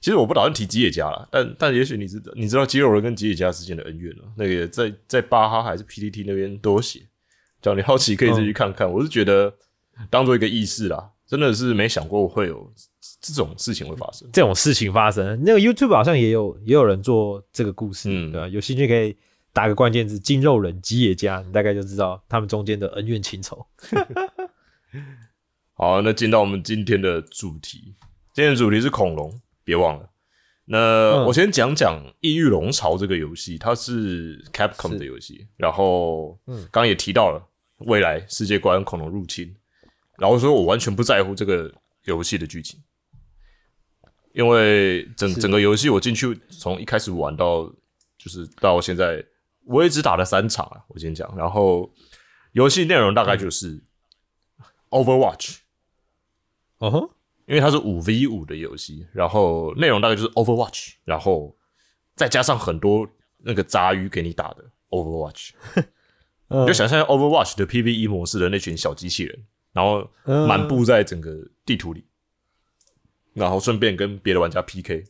[0.00, 4.24] 其实我不打算提吉野家了，但但也许你知道，你知道肌肉人跟吉野家之间的恩怨了。
[4.36, 7.00] 那个在在巴哈还是 PTT 那边都有写，
[7.62, 8.90] 只要你好奇可以自己去看看。
[8.92, 9.54] 我是觉得
[10.10, 12.70] 当做一个意识啦，真的是没想过会有
[13.22, 14.28] 这种事情会发生。
[14.30, 19.16] 这种事情发生，那个 YouTube 好像也有也有人做这个故事，嗯对吧、有兴趣可以
[19.54, 23.64] 打个关键字“筋肉人吉野家”，你大概就知道他们中间的恩怨情仇。
[25.72, 27.94] 好，那进到我们今天的主题，
[28.32, 30.10] 今天的主题是恐龙，别忘了。
[30.64, 30.78] 那、
[31.12, 31.24] 嗯。
[31.26, 37.40] 我先讲讲《异域龙巢》这个游戏，它是 Capcom 的游戏，然后嗯刚刚也提到了
[37.78, 39.54] 未来世界观恐龙入侵，
[40.18, 41.72] 然后说我完全不在乎这个
[42.04, 42.80] 游戏的剧情，
[44.32, 47.64] 因为整整个游戏我进去从一开始玩到
[48.16, 49.24] 就是到现在，
[49.66, 51.92] 我也只打了三场啊，我先讲，然后
[52.52, 53.82] 游戏内容大概就是。
[54.90, 55.56] Overwatch，
[56.78, 57.10] 哦吼，
[57.46, 61.56] 因为它是五 v 五的游戏，然后内容大概就是 Overwatch，然后
[62.14, 63.04] 再加上很多
[63.38, 65.50] 那个杂鱼给你打的 Overwatch，
[66.46, 66.62] 嗯。
[66.62, 72.06] 你就想象 Overwatch 的 PVE 模式的那群小机器人然后嗯漫步在整个地图里，
[73.32, 75.06] 然后顺便跟别的玩家 PK，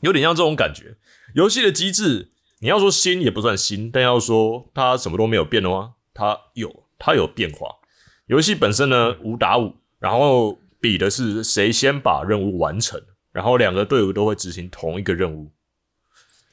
[0.00, 0.96] 有点像这种感觉。
[1.34, 2.29] 游戏的机制，
[2.60, 7.74] 你要说新也不算新，但要说它什么都没有变的话，它有，它有变化。
[8.26, 13.00] 游戏本身呢，五打五，然后比的是谁先把任务完成，
[13.32, 15.50] 然后两个队伍都会执行同一个任务。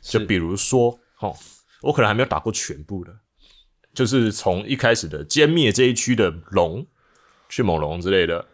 [0.02, 1.36] 就比如说，哦，
[1.82, 3.13] 我可能还没有打过全部的，
[3.93, 6.88] 就是从一开始的歼灭这一区的龙，
[7.50, 8.46] 迅猛龙之类的，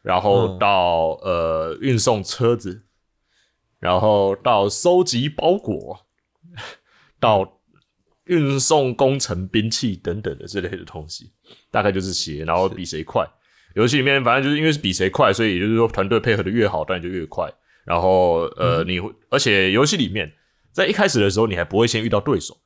[0.00, 2.86] 然后嗯到、呃运送车子，
[3.78, 6.05] 然后到收集包裹，
[7.20, 7.60] 到
[8.24, 11.32] 运送工程兵器等等的这类的东西，
[11.70, 13.26] 大概就是鞋，然后比谁快。
[13.74, 17.52] 游戏里面反正就是因为是比谁快，所以也就是说团队配合的越好，当然就越快。
[17.84, 20.32] 然后呃，你会，而且游戏里面
[20.72, 22.56] 在一开始的时候，你还不会先遇到对手。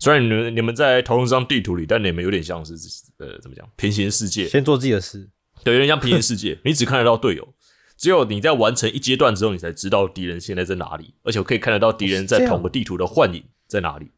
[0.00, 2.74] 虽然你们你们在同一张地图里，但你们有点像是
[3.18, 5.30] 呃怎么讲平行世界，先做自己的事。
[5.62, 7.54] 对，有点像平行世界， 你只看得到队友，
[7.96, 14.10] 只有你在完成一阶段之后，你才知道敌人现在在哪里，而且我可以看得到敌人在同个地图的幻影在哪里。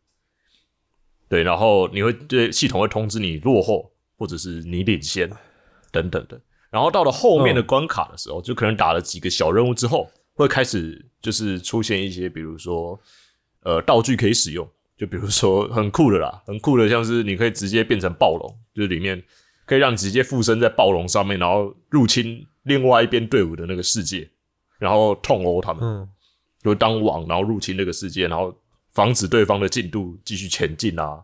[1.28, 5.28] 对，然后你会对系统会通知你落后，或者是你领先
[5.90, 6.40] 等等的。
[6.70, 12.98] 然后到了后面的关卡的时候，就可能打了几个小任务之后，会开始就是出现一些，比如说
[13.62, 19.20] 呃道具可以使用，就比如说很酷的啦， 很酷的，像是你可以直接变成暴龙，就是里面
[19.64, 24.28] 可以让你直接附身在暴龙上面，然后入侵另外一边队伍的那个世界，
[24.78, 26.08] 然后痛殴他们，嗯，
[26.62, 28.54] 就当网，然后入侵那个世界，然后
[28.96, 31.22] 防止对方的进度继续前进啊，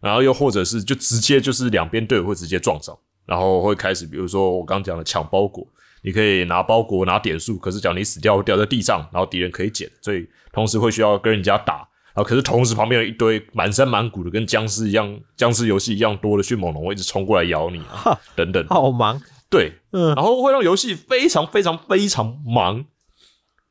[0.00, 5.64] 然后又或者是就直接就是两边队伍会直接撞上，然后会开始，比如说我刚讲的抢包裹，
[6.02, 11.88] 你可以拿包裹拿点数，可是讲你死掉会掉在地上，然后敌人可以捡，所以同时会需要跟人家打。
[12.12, 18.66] 然后可是同时旁边有一堆满山满谷的跟僵尸一样、僵尸游戏一样多的迅猛龙会一直冲过来咬你啊，等等。
[18.66, 19.20] 好忙。
[19.48, 22.84] 对，嗯然后会让游戏非常非常非常忙。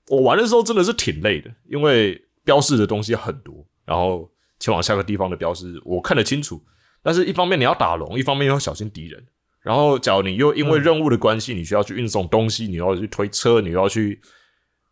[0.09, 6.63] 我玩的时候真的是挺累的，因为标示的东西很多，然后前往下个地方的标示我看得清楚，
[7.03, 9.21] 但是一方面你要打龙，一方面要小心敌人。
[9.61, 14.21] 然后，假如你又因为任务的关系，你需要去运送东西，你要去推车，你要去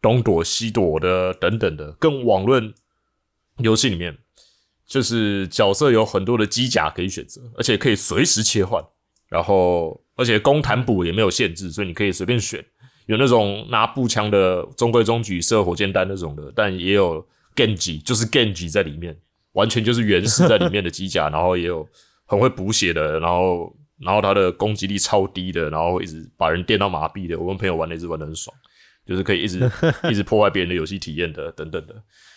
[0.02, 2.74] 东躲西躲的等等的，更网论
[3.60, 4.18] 游戏里面，
[4.88, 8.84] 就是角色有很多的机甲可以选择，而且可以随时切换。
[9.30, 12.66] 然后，而且攻弹补也没有限制，所以你可以随便选。
[13.06, 17.24] 有那种拿步枪的中规中矩射火箭弹那种的，但也有
[17.56, 19.18] Genji，就是 Genji 在里面，
[19.54, 21.88] 完全就是原始在里面的机甲， 然后也有
[22.26, 27.38] 很会补血的，然后然后他的攻击力超低的，然后一直把人电到麻痹的。
[27.38, 28.56] 我跟朋友玩的一直玩的很爽，
[29.06, 29.60] 就是可以一直
[30.10, 31.94] 一直破坏别人的游戏体验的等等的。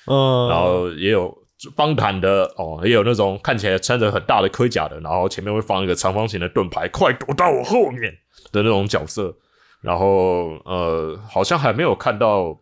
[0.06, 1.36] 嗯，然后也有
[1.74, 8.12] 方坦的哦，也有那种看起来穿着很大的盔甲的，然后前面会放一个长方形的盾牌，快躲到我后面
[8.52, 9.36] 的那种角色。
[9.82, 12.58] 然后呃，好像还没有看到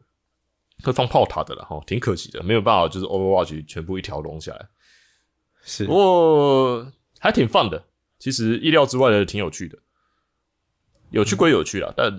[0.85, 4.69] 会放炮塔的了哈，挺可惜的，没有办法就是 Overwatch 全部一条龙下来。
[5.65, 7.85] 是不过还挺放的，
[8.19, 9.79] 其实意料之外的挺有趣的，
[11.11, 12.13] 有趣归有趣啦，但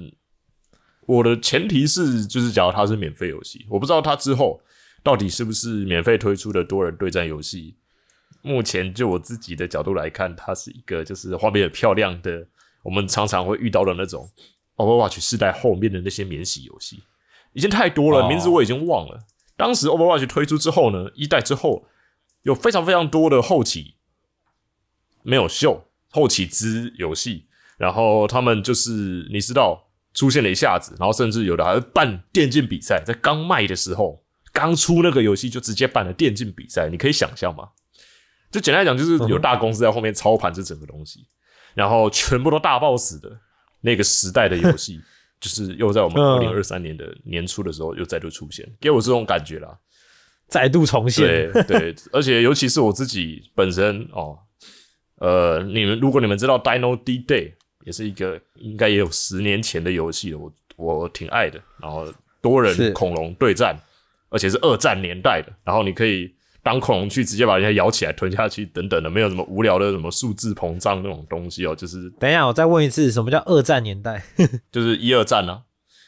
[1.06, 4.60] 我的前提是就是假如它是免费游戏，我不知道它之后
[5.04, 7.75] 到底是不是免费推出的多人对战游戏。
[8.41, 12.47] 目前就我自己的角度来看，它是一个就是画面很漂亮的，
[12.84, 14.30] 我们常常会遇到的那种
[14.75, 17.01] Overwatch 世代后面的那些免洗游戏，
[17.56, 19.26] 已经太多了，哦名字我已经忘了。
[19.58, 21.88] 当时 Overwatch 推出之后呢，一代之后
[22.44, 23.96] 有非常非常多的后期
[25.24, 37.70] 没有秀后起之游戏，然后他们就是你知道出现了一下子，然后甚至有的还会办电竞比赛，在刚卖的时候，刚出那个游戏就直接办了电竞比赛，你可以想象吗？
[38.52, 41.28] 就简单来讲，就是有大公司在后面操盘这整个东西，
[41.74, 43.39] 然后全部都大爆死的
[43.82, 45.02] 那个时代的游戏，
[45.39, 49.78] 就是又在我们二嗯零二三年的年初的时候又再度出现，给我这种感觉啦。
[50.48, 51.26] 再度重现。
[51.52, 54.38] 对 对，而且尤其是我自己本身哦，
[55.15, 61.60] 呃，你们如果你们知道 Dino D Day 也是一个应该也有十年前的游戏了，我我挺爱的。
[61.82, 62.08] 然后
[62.41, 63.76] 多人恐龙对战，
[64.30, 66.35] 而且是二战年代的，然后你可以
[66.65, 74.25] 当恐龙去直接把人家咬起来吞下去等等的，没有什么无聊的什么数字膨胀那种东西哦，就是等一下，我再问一次，什么叫二战年代？
[74.71, 75.62] 就是一二战啊，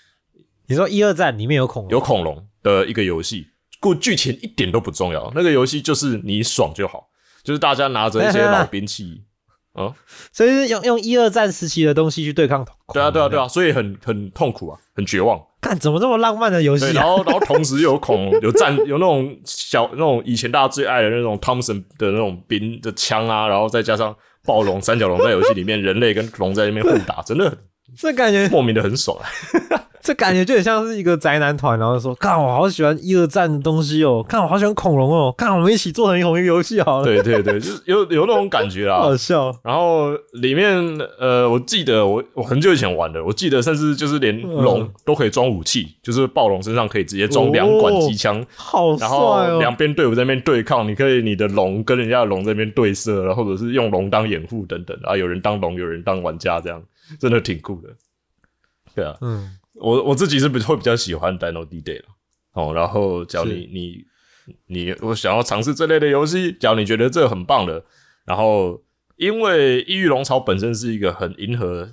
[0.65, 1.91] 你说一二战里面有恐龙？
[1.91, 7.07] 有恐龙的一个游戏，故剧情一点都不重要，那个游戏就是你爽就好，
[7.43, 9.21] 就是大家拿着一些老兵器，
[9.73, 9.93] 啊，
[10.33, 12.93] 所以是用用一二战时期的东西去对抗恐龙。
[12.95, 15.39] 对啊，对啊，对啊，所以很很痛苦啊，很绝望。
[15.59, 16.91] 看怎么这么浪漫的游，戏啊？
[16.93, 24.15] 然后然后同时又有恐龙， 有战，有那种小那种以前大家最爱的那种汤姆森的那种兵的枪啊，然后再加上
[24.45, 27.57] 暴龙、三角龙在游戏里面，人类跟龙在那边互打，真的
[27.97, 29.25] 这感觉莫名的很爽啊！
[30.07, 38.99] 这感觉就很像是一个宅男团，然后说：“看我好喜欢一二战的东西哦，看我好喜欢恐龙哦，看我们一起做成同一个游戏好了。”，对对对，就是有有那种感觉啦。
[39.03, 39.53] 好笑。
[39.65, 49.59] 然后里面呃，我记得我我很久以前玩的，我记得甚至就是连龙都可以装武器，就是暴龙身上可以直接装两管机枪，好帅然后哦！
[49.59, 56.81] 两边队伍在那边对抗，你可以你的龙跟人家的龙在那边对射，然后或者是用龙当掩护等等，啊，有人当龙，有人当玩家，这样
[57.19, 57.89] 真的挺酷的。
[58.95, 62.05] 对啊，嗯，我我自己是比会比较喜欢 Dino D Day 了。
[62.53, 64.05] 哦，然后假如是你
[64.65, 67.85] 你你我想要尝试这类的游戏，只要你觉得这个很棒的，
[68.25, 68.83] 然后
[69.15, 71.89] 因为《异域龙巢》本身是一个很迎合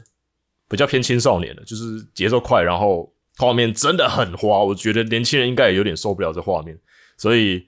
[0.69, 6.79] 比较偏青少年的，就是节奏快，然后画面真的很花，我觉得年轻人应该也有点受不了这画面，
[7.19, 7.67] 所以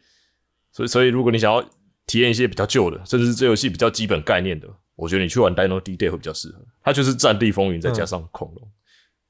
[0.72, 1.62] 所以所以如果你想要
[2.06, 6.64] 体验一些比较旧的，甚至是这游戏比较基本概念的，我觉得你去玩 Dino D Day 会比较适合。
[6.82, 8.70] 它就是《战地风云》再加上恐龙，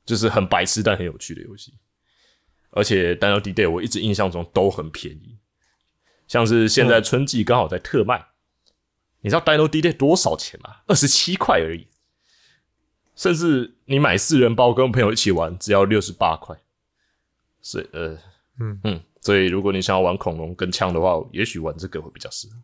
[0.06, 1.74] 就是很白痴但很有趣的游戏。
[2.70, 5.36] 而且 Dino D Day 我一直印象中都很便宜，
[6.28, 8.26] 像是现在春季刚好在特卖，
[9.20, 10.76] 你知道 Dino D Day 多少钱吗？
[10.86, 11.88] 二十七块而已，
[13.14, 16.56] 甚至你买四人包跟朋友一起玩，只要六十八块。
[17.62, 18.18] 所以呃，
[18.60, 22.54] 嗯嗯，所以如果你想要玩恐龙跟枪的话，也许玩这个会比较适合。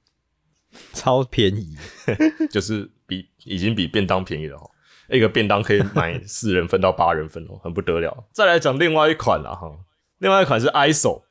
[0.93, 1.77] 超便宜。
[2.53, 4.71] 就是比已经比便当便宜了哈，
[5.13, 8.25] 一个便当可以买四人份到八人份哦，很不得了。
[8.33, 9.71] 再来讲另外一款啦哈，
[10.19, 11.23] 另外一款是 ISO，ISO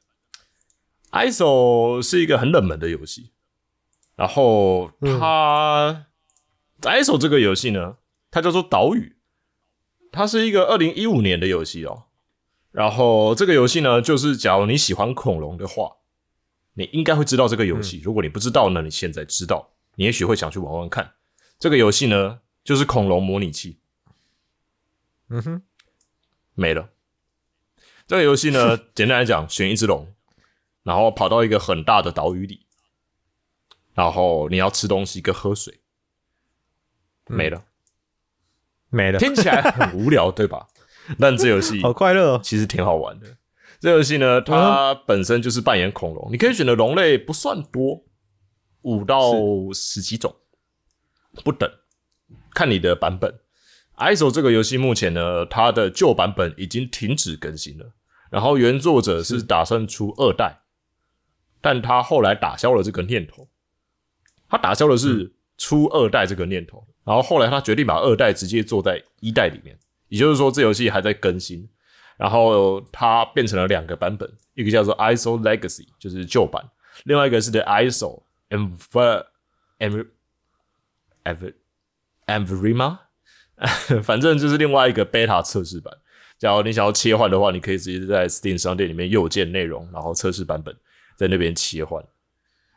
[2.01, 3.31] 是一个很冷门的游戏，
[4.15, 6.05] 然后它、
[6.81, 7.97] ISO 这个游戏呢，
[8.29, 9.17] 它叫做岛屿，
[10.11, 12.03] 它是一个二零一五年的游戏哦。
[12.71, 15.97] 然后这个游戏呢，就是假如你喜欢恐龙的话，
[16.75, 17.99] 你应该会知道这个游戏。
[18.01, 21.11] 如果你不知道呢，你现在知道，你也许会想去玩玩看。
[21.59, 23.79] 这个游戏呢，就是恐龙模拟器，
[25.29, 25.61] 嗯哼，
[26.53, 26.89] 没了。
[28.07, 30.13] 这个游戏呢，简单来讲，选一只龙，
[30.83, 32.65] 然后跑到一个很大的岛屿里，
[33.93, 35.81] 然后你要吃东西跟喝水，
[37.27, 37.65] 没了。
[38.89, 40.67] 没了，听起来很无聊，对吧？
[41.17, 42.41] 但这游戏 好快乐哦。
[42.43, 43.37] 其实挺好玩的。
[43.79, 48.03] 这游戏呢，它本身就是扮演恐龙，你可以选的龙类不算多，
[48.81, 49.31] 五到
[49.73, 50.35] 十几种
[51.43, 51.71] 不等，
[52.53, 53.39] 看你的版本。
[53.97, 57.93] ISO 这个游戏目前呢，它的旧版本已经停止更新了，
[58.29, 60.61] 然后原作者是打算出二代，
[61.59, 63.47] 但他后来打消了这个念头。
[64.49, 69.77] 他打消的是出二代这个念头，然后后来他决定把二代直接做在一代里面，
[70.09, 71.69] 也就是说这游戏还在更新，
[72.17, 76.67] 然后它变成了两个版本，一个叫做 ISO Legacy，就是旧版，
[77.03, 79.25] 另外一个是 The ISO Env
[81.23, 81.53] Env
[82.39, 82.97] Env Envrima，
[84.03, 85.93] 反正就是另外一个 beta 测试版。
[86.39, 90.75] 假如你想要切换的话，你可以直接在 Steam 商店里面右键内容，然后测试版本
[91.15, 92.03] 在那边切换。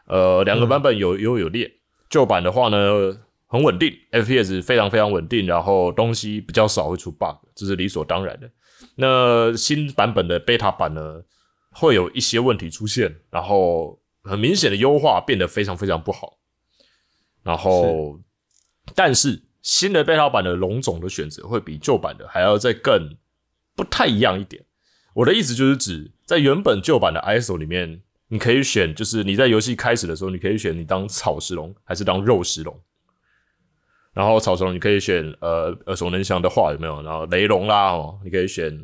[0.07, 1.71] 呃，两个版本有优有劣。
[2.11, 8.51] 旧版的话呢，很稳定，FPS 非常非常稳定，然后东西比较少会出 bug，这是理所当然的。
[8.97, 11.23] 那新版本的 beta 版呢，
[11.71, 16.39] 会有一些问题出现，然后很明显的优化变得非常非常不好。
[17.43, 18.21] 然后，
[18.95, 23.17] 但是新的 beta 版的龙种的选择会比旧版的还要再更
[23.75, 24.65] 不太一样一点。
[25.15, 32.79] 我的意思就是指，在原本旧版的 ISO 里面，你可以选，就是你在游戏开始的时候，你可以选你当草食龙还是当肉食龙。
[34.13, 37.01] 然后草食龙你可以选呃耳熟能详的话有没有？
[37.03, 38.77] 然后雷龙啦哦，你可以选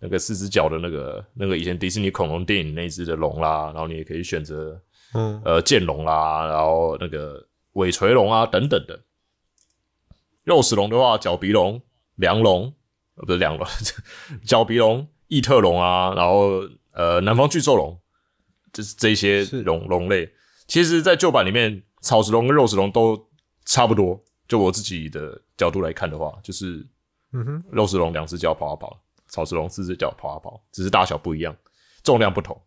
[0.00, 4.80] 那个四只脚的那个那个以前迪士尼恐龙电影那只的龙啦，然后你也可以选择
[5.14, 8.98] 嗯，呃剑龙啦，然后那个尾锤龙啊等等的。
[10.48, 11.80] 肉食龙的话，角鼻龙、
[12.16, 12.74] 梁龙
[13.16, 13.66] 呃不是梁龙，
[14.44, 18.00] 角鼻龙、异特龙啊，然后呃南方巨兽龙，
[18.72, 20.28] 就是这些龙龙类。
[20.66, 23.28] 其实，在旧版里面，草食龙跟肉食龙都
[23.64, 24.18] 差不多。
[24.48, 26.86] 就我自己的角度来看的话，就是
[27.32, 31.54] 嗯哼，肉食龙两只脚跑啊跑，草食龙四只脚跑啊跑，只是大小不一样，
[32.02, 32.58] 重量不同。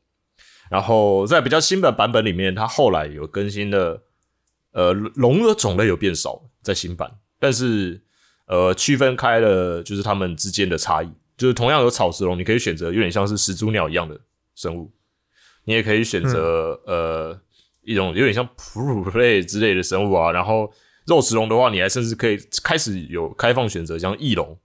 [0.70, 4.04] 然后在比较新的版本里面，它后来有更新的，
[4.74, 7.12] 呃，龙的种类有变少，在新版，
[7.42, 8.00] 但是
[8.46, 14.20] 呃，区分开了就是它们之间的差异，就是同样有草食龙，你可以选择有点像是始祖鸟一样的
[14.54, 14.92] 生物，
[15.64, 17.42] 你也可以选择、呃
[17.84, 20.72] 一种有点像哺乳类之类的生物啊，然后
[21.08, 24.56] 肉食龙的话，你还甚至可以开始有开放选择，像翼龙，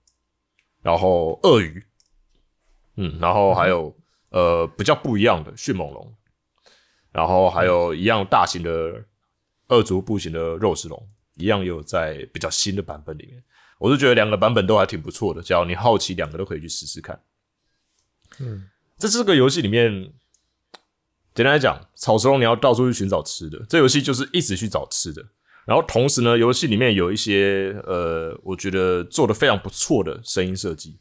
[0.83, 1.83] 然后鳄鱼，
[2.97, 3.97] 嗯，然后还有、
[4.29, 6.13] 呃比较不一样的迅猛龙，
[7.11, 9.03] 然后还有一样大型的
[9.67, 13.43] 二足步行的肉食龙，一样有在比较新的版本里面。
[13.79, 17.21] 我是觉得两个版本都还挺不错的，只要你好奇，两个都可以去试试看。
[18.39, 20.11] 嗯，在这个游戏里面，
[21.35, 25.23] 简单来讲，草食龙你要到处去寻找吃的，这游戏就是一直去找吃的。
[25.65, 30.97] 然后同时呢，游戏里面有一些呃，我觉得做的非常不错的声音设计，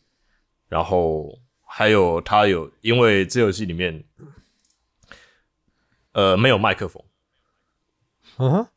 [0.69, 4.05] 然后还有它有，因为这游戏里面
[6.13, 7.03] 呃没有麦克风，
[8.39, 8.69] 嗯哼，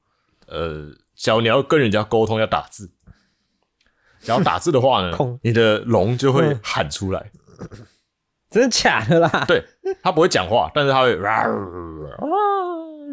[0.45, 2.89] 呃，假如你要跟人家沟通要打字，
[4.23, 6.59] 然后打字的话呢， 你的龙就会嗯。
[6.63, 7.31] 喊出来，
[8.49, 9.45] 真的假的啦？
[9.45, 9.61] 对，
[10.01, 11.17] 它不会讲话，但是它会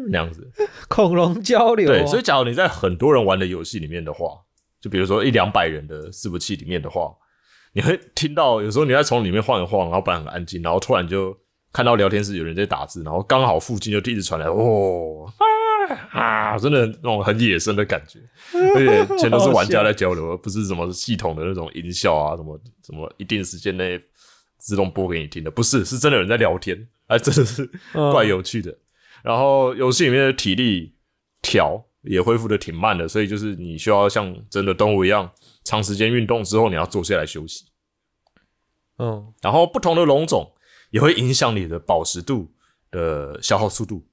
[0.09, 0.49] 那样子。
[0.87, 4.27] 恐龙交流、对，所以假如你在很多人玩的游戏里面的话，
[4.79, 7.13] 就比如说一两百人的伺服器里面的话，
[7.73, 11.37] 你会听到有时候你在从里面晃一晃，然后本来很安静，然后突然就
[11.73, 15.43] 看到聊天室有人在打字，然后刚好附近就一直传来哦啊
[16.11, 18.19] 啊，真的那种很野生的感觉，
[18.53, 23.99] 而且全都是玩家在交流，而不是什么系统的那种音效啊，什么什么一定时间内
[24.57, 28.75] 自动播给你听的，不是，是真的有人在聊天，还真的是嗯怪有趣的。
[29.23, 30.95] 然后游戏里面的体力
[31.41, 35.29] 调也恢复的挺慢的，所以就是你需要像真的动物一样，
[35.63, 37.65] 长时间运动之后你要坐下来休息。
[38.99, 40.53] 嗯，然后不同的龙种
[40.91, 42.51] 也会影响你的饱食度
[42.91, 44.07] 的消耗速度。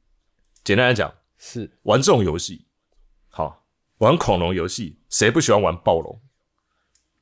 [0.62, 2.66] 简单来讲，是玩这种游戏，
[3.28, 3.64] 好
[3.98, 6.20] 玩恐龙游戏，谁不喜欢玩暴龙？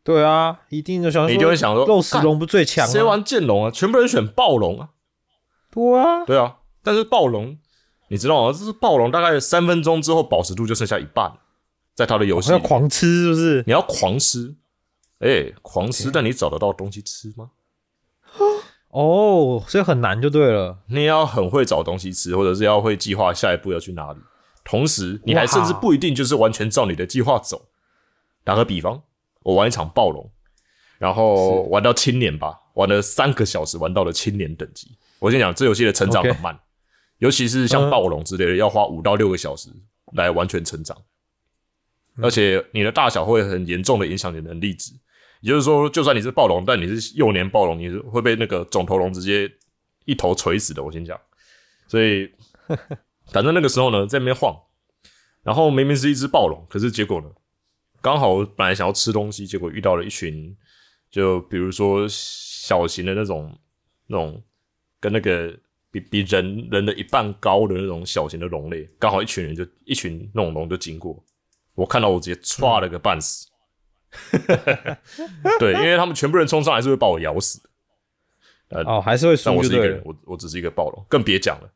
[0.05, 2.93] 对啊，一定就想你就会想说肉食龙不最强吗？
[2.93, 3.71] 谁玩剑龙啊？
[3.71, 4.91] 全部人选暴龙啊！
[5.71, 7.57] 对啊，对啊，但是暴龙，
[8.09, 8.53] 你知道吗？
[8.53, 11.33] 这是暴龙大概三分钟之后饱食度就剩下一半，
[11.95, 13.65] 在它的游戏狂吃是不是？
[13.67, 14.57] 你要狂吃，
[15.21, 17.53] 哎、狂吃，但你找得到东西吃吗？
[18.93, 20.79] 哦，所以很难就对了。
[20.87, 24.19] 你要很会找东西吃，或者是要会计划下一步要去哪里。
[24.65, 27.69] 同时，你还甚至不一定就是完全照你的计划走。
[28.45, 29.03] 打个比方，
[29.45, 30.31] 我玩一场暴龙，
[30.99, 34.97] 然后玩到青年吧，玩了三个小时，玩到了青年等级。
[35.21, 36.59] 我先讲，这游戏的成长很慢
[37.19, 39.71] 尤其是像嗯暴龙之类的，要花五到六个小时
[40.13, 40.97] 来完全成长，
[42.17, 44.93] 嗯而且你的大小会很严重的影响你的能力值。
[45.43, 49.53] 也就是说，就算你是暴龙，但你是幼年暴龙，你是会被那个肿头龙直接
[50.05, 50.83] 一头锤死的。
[50.83, 51.21] 我先讲，
[51.89, 52.31] 所以
[53.27, 54.57] 反正那个时候呢，在那边晃，
[55.43, 57.29] 然后明明是一只暴龙，可是结果呢，
[58.01, 60.57] 刚好我本来想要吃东西，结果遇到了一群，
[61.11, 63.59] 就比如说小型的那种
[64.07, 64.41] 那种
[65.01, 65.53] 跟那个
[65.91, 71.21] 比比人人的一半高的那种小型的龙类，刚好一群人就一群那种龙就经过，
[71.75, 73.49] 我看到我直接歘了个半死。
[75.59, 77.69] 对，因为他们全部人冲上来是会把我咬死的。
[78.87, 80.03] 哦，还是会但我是一个人，。
[80.05, 81.71] 我我只是一个暴龙，更别讲了。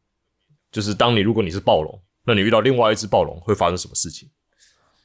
[0.72, 4.30] 就是当你如果你是暴龙，那你遇到另外一只暴龙会发生什么事情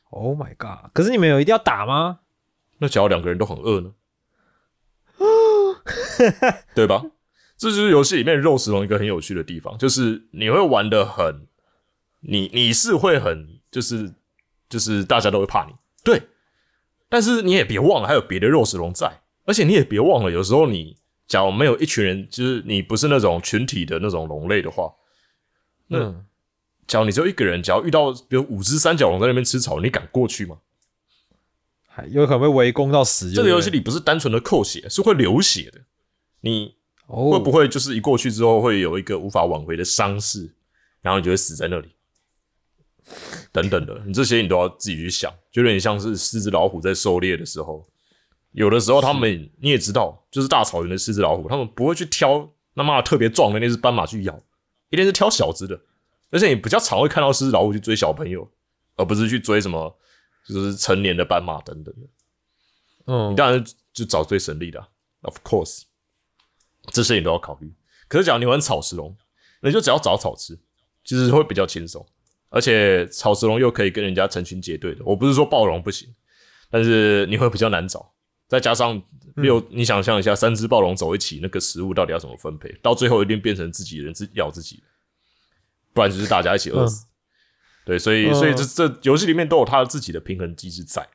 [0.09, 0.91] ？Oh my god！
[0.93, 2.19] 可是你们有一定要打吗？
[2.79, 3.93] 那假如两个人都很饿呢？
[6.73, 7.03] 对吧？
[7.57, 11.47] 这就是游戏里面肉食龙一个很有趣的地方，就是你会玩的很，
[12.21, 14.13] 你你是会很，就是
[14.69, 15.73] 就是大家都会怕你，
[16.03, 16.21] 对。
[17.11, 20.95] 但是你也别忘了还有别的肉食龙在，而且你也别忘了，有时候你
[21.27, 24.89] 假如没有一群人，就是你不是那种群体的那种龙类的话，
[25.87, 26.25] 那嗯，
[26.87, 30.59] 假如你只有一个人，假如遇到比如五只三角龙在那边吃草，你敢过去吗？
[31.89, 33.29] 还有可能会围攻到死。
[33.31, 35.81] 这个游戏里不是单纯的扣血，是会流血的。
[36.39, 36.75] 你
[37.07, 40.55] 哦，会不会就是一过去之后会有一个无法挽回的伤势，
[41.01, 41.89] 然后你就会死在那里，
[43.51, 47.85] 等等的，你这些你都要自己去想，就有点像是狮子老虎在狩猎的时候，
[48.51, 54.41] 有的时候他们你也知道，就是大草原的狮子老虎，他们不会去挑那妈特别壮的那只斑马去咬，
[54.89, 55.79] 一定是挑小只的，
[56.29, 58.49] 而且你比较常会看到狮子老虎去追小朋友，
[58.95, 59.97] 而不是去追什么
[60.47, 62.07] 就是成年的斑马等等的。
[63.07, 63.31] 嗯。
[63.31, 64.87] 你，当然就找最省力的啊、
[65.23, 65.83] o f course，
[66.91, 67.73] 这些你都要考虑。
[68.07, 69.15] 可是，假如你玩草食龙，
[69.61, 70.57] 你就只要找草吃，
[71.03, 72.05] 其实会比较轻松，
[72.51, 75.01] 而且草食龙又可以跟人家成群结队的。
[75.05, 76.13] 我不是说暴龙不行，
[76.69, 78.13] 但是你会比较难找。
[78.47, 79.01] 再加上
[79.37, 82.69] 六，你想象一下，三只暴龙走一起，那个食物到底要怎么分配？
[82.81, 84.83] 到最后一定变成自己人自咬自己，
[85.93, 87.07] 不然就是大家一起饿死。
[87.85, 91.07] 对，所以嗯所以这这游戏里面都有它自己的平衡机制在，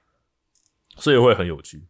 [0.97, 1.85] 所以会很有趣。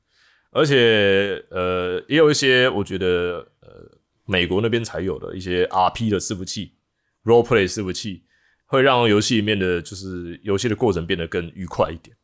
[0.51, 6.72] 而且呃，也有一些我觉得呃，美国那边才有的一些 RP 的伺服器
[7.24, 8.24] ，role play 伺服器，
[8.66, 12.16] 会让游戏里面的就是游戏的过程变得更愉快一点。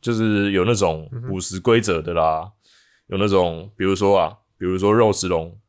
[0.00, 2.50] 就是有那种捕食规则的啦，
[3.06, 5.60] 有那种比如说啊，比如说肉食龙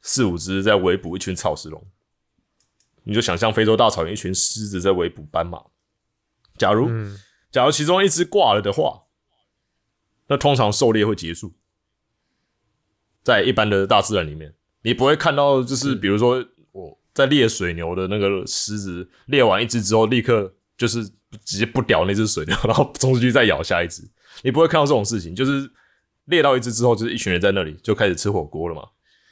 [0.00, 1.86] 四五只在围捕一群草食龙，
[3.04, 5.62] 你就想象非洲大草原一群狮子在围捕斑马。
[6.56, 7.18] 假如、嗯
[7.50, 9.04] 假如其中一只挂了的话，
[10.28, 11.54] 那通常狩猎会结束。
[13.22, 16.55] 在一般的大自然里面，你不会看到，就是比如说我
[17.16, 21.02] 在猎水牛的那个狮子猎完一只之后，立刻就是
[21.46, 24.02] 直接不屌那只水牛， 然后冲出去再咬下一只。
[24.42, 25.68] 你不会看到这种事情，就是
[26.26, 28.82] 猎到一只之后，就是一群人在那里就开始吃火锅了嘛。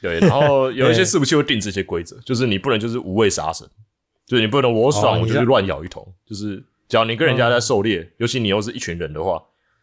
[0.01, 3.67] 对，然后 有一些伺服器会定这些规则，就是你不能就是无畏杀生，
[4.25, 6.57] 就是你不能我爽哦我就去乱咬一通，就是
[6.89, 9.39] 只要你跟人家在狩猎，尤其你又是一群人的话，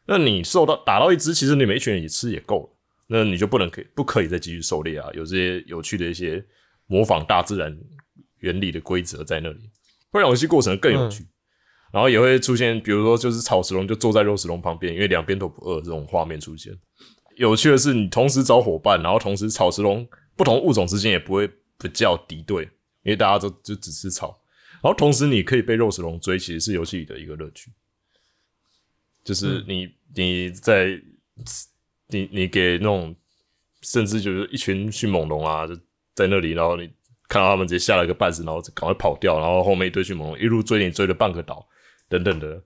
[0.06, 2.70] 那你受到打到一只，其实你们一群人也吃也够了，
[3.06, 5.08] 那你就不能可以不可以再继续狩猎啊？
[5.14, 6.44] 有这些有趣的一些
[6.92, 7.74] 模仿大自然
[8.40, 9.70] 原理的规则在那里，
[10.10, 11.26] 会让游戏过程更有趣。
[11.90, 16.72] 然后也会出现，比如说就是草食龙就坐在肉食龙旁边，因为两边都不饿这种画面出现。
[17.36, 22.64] 有趣的是，你同时找伙伴，然后同时草食龙不同物种之间也不会不叫敌对，
[23.02, 24.38] 因为大家都就只吃草。
[24.82, 27.70] 然后同时你可以被肉食龙追，其实是游戏里的一个乐趣。
[29.24, 31.00] 就是你、你在
[32.08, 33.14] 你你给那种
[33.82, 35.74] 甚至就是一群迅猛龙啊，就
[36.14, 36.90] 在那里，然后你
[37.28, 41.66] 看到他们直接吓了个半死，然后赶快跑掉，然后后面一堆迅猛龙一路追你追了半个岛
[42.08, 42.62] 等等的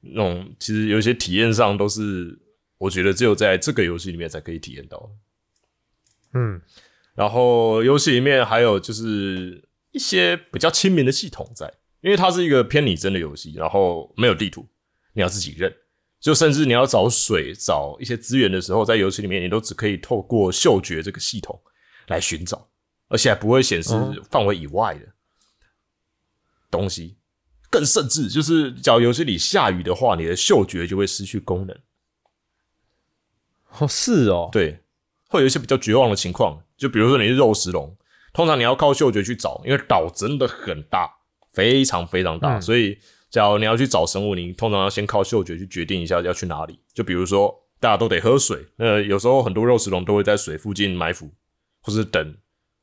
[0.00, 2.38] 那种，其实有一些体验上都是
[2.78, 5.10] 我觉得只有在这个游戏里面才可以体验到。
[6.34, 6.60] 嗯，
[7.14, 14.66] 然后游戏里面还有就是一些比较亲民的系统在，因为它是一个偏拟真的游戏，然后没有地图，
[15.12, 15.74] 你要自己认。
[16.20, 21.56] 就甚至你要找水、找一些资源的时候，在游戏里面你都只可以透过嗅觉这个系统
[22.08, 22.68] 来寻找，
[23.08, 25.06] 而且还不会显示哦范围以外的
[26.70, 27.16] 东西。
[27.70, 31.78] 更甚至就是，假如游戏里下雨的话，你的嗅觉就会失去功能。
[33.78, 34.80] 哦是哦，对，
[35.28, 37.94] 会有一些比较绝望的情况，就比如说你是肉食龙，
[38.32, 41.10] 通常你要靠嗅觉去找，因为岛真的很大，
[41.52, 42.98] 非常非常大，嗯所以
[43.28, 46.80] 假如你要去找生物，你通常要先靠嗅觉去决定一下要去哪里。
[46.94, 51.30] 就比如说大家都得喝水，那有时候很多肉食龙都会在水附近埋伏，
[51.82, 52.34] 或是等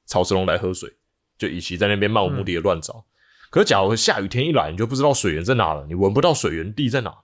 [0.06, 0.89] 草食龙来喝水，
[1.38, 3.06] 就与其在那边漫无目的的乱找。
[3.49, 7.16] 可是假如下雨天一来，你就不知道水源在哪了，你闻不到水源地在哪，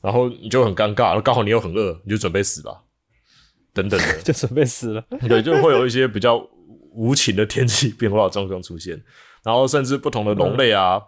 [0.00, 2.82] 然后你就很尴尬，然后刚好你又很饿，你就准备死吧，
[3.72, 4.18] 等等的。
[4.22, 5.04] 就准备死了。
[5.28, 6.38] 对，就会有一些比较
[6.92, 9.02] 无情的天气变化状况出现，
[9.42, 11.00] 然后甚至不同的龙类啊，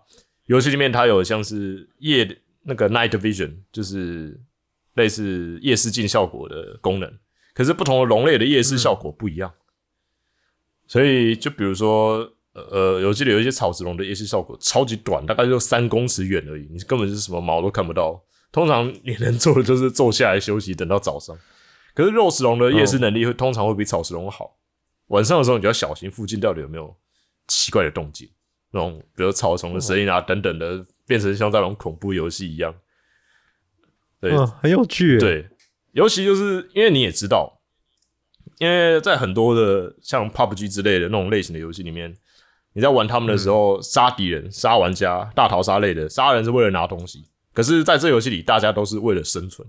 [0.47, 4.41] 游戏里面它有像是夜那个 night vision，就是
[4.95, 7.13] 类似夜视镜效果的功能，
[7.55, 9.53] 可是不同的龙类的夜视效果不一样，
[10.95, 12.31] 所以就比如说。
[12.71, 18.23] 呃，游戏里有一些草食龙的夜视效果超级短，大概就三公尺远而已，你根本是什么毛都看不到。
[18.53, 21.37] 通常你能做的就是坐下来休息，等到早上。
[21.97, 24.57] 可是肉食龙的夜视能力会、通常会比草食龙好。
[25.09, 26.97] 晚上的时候你就要小心附近到底有没有
[27.49, 28.31] 奇怪的动静，
[28.71, 32.73] 那种比如草丛的声音啊、等等的，变成像在那种恐怖游戏一样。
[34.21, 35.49] 对、嗯，很有趣。，对，
[35.91, 37.54] 尤其就是因为你也知道，
[38.59, 42.15] 因为在很多的像 PUBG 之类的那种类型的游戏里面，
[42.73, 47.25] 你在玩他们的时候，杀敌人、杀玩家、大逃杀类的，杀人是为了拿东西。
[47.53, 49.67] 可是，在这游戏里，大家都是为了生存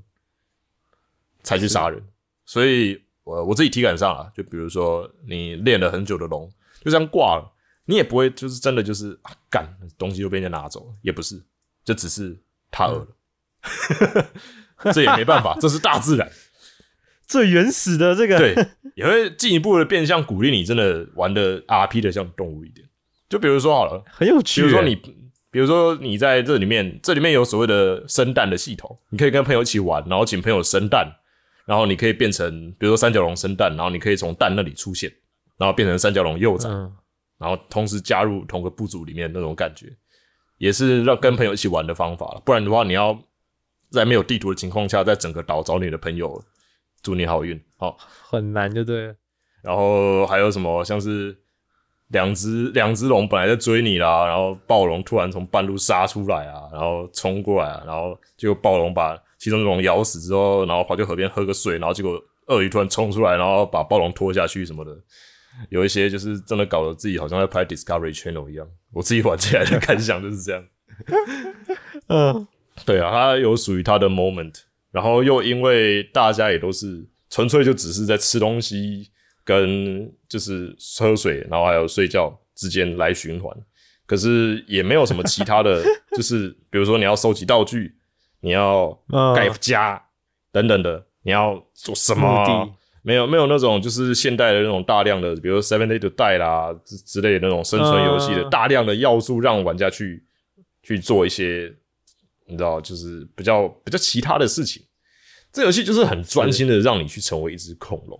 [1.44, 2.04] 才去杀人，
[2.44, 6.52] 所以我我自己体感上啊，就比如说你练了很久的龙，
[6.84, 7.54] 就这样挂了，
[7.86, 11.40] 你也不会就是真的就是啊干东西就被人家拿走了，也不是，
[11.84, 12.36] 就只是
[12.72, 14.28] 他饿了，
[14.92, 16.28] 这也没办法，这是大自然。
[17.28, 18.56] 最原始的这个，对，
[18.96, 22.88] 也会进一步的变相鼓励你真的玩的 RP 的像动物一点。
[23.28, 24.62] 就比如说好了，很有趣。
[24.62, 31.12] 比如说你，比如说你在这里面，这里面有所谓的生蛋的系统，你可以跟朋友一起玩，然后请朋友生蛋，
[31.66, 35.12] 然后你可以变成，比如说三角龙生蛋，然后你可以从蛋那里出现，
[35.58, 36.94] 然后变成三角龙幼崽，嗯，
[37.40, 39.88] 然后同时加入同个部族里面那种感觉，
[40.60, 42.42] 也是让跟朋友一起玩的方法了。
[42.46, 43.20] 不然的话，你要
[43.90, 46.44] 在没有地图的情况下，在整个岛找你的朋友，
[47.06, 47.62] 祝你好运。
[47.78, 49.16] 好，很难，就对了。
[49.62, 51.38] 然后还有什么像是
[52.08, 64.92] 两只两只龙本来在追你啦，然后暴龙突然从半路杀出来啊，然后冲过来啊，然后结果暴龙把其中一龙咬死之后，然后跑去河边喝个水，然后结果鳄鱼突然冲出来，然后把暴龙拖下去什么的。
[65.70, 70.64] 有一些就是真的搞得自己好像在拍 Discovery Channel 一样，我自己玩起来的 感想就是这样。
[72.10, 72.48] 嗯，
[72.86, 74.64] 对啊，它有属于它的 moment，
[74.96, 79.12] 然后又因为大家也都是纯粹就只是在吃东西
[79.44, 83.54] 跟就是喝水，然后还有睡觉之间来循环，
[84.06, 85.84] 可是也没有什么其他的，
[86.16, 87.94] 就是比如说你要收集道具，
[88.40, 90.02] 你要嗯盖家
[90.54, 92.74] 等等的，你要做什么？
[93.02, 100.24] 没有没有那种就是现代的那种大量的，比如说 Seven Day to Die 啦之之类的那种生存游戏的嗯大量的要素，让玩家去
[100.82, 101.72] 去做一些
[102.46, 104.84] 你知道，就是比较比较其他的事情。
[105.52, 108.20] 这游戏就是很专心的让你去成为一只恐龙。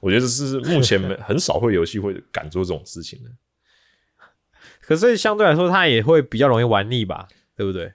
[0.00, 3.30] 我觉得这是目前没 很少会游戏会敢做这种事情的。
[4.80, 7.92] 可是相对来说，它也会比较容易玩腻吧，对不对？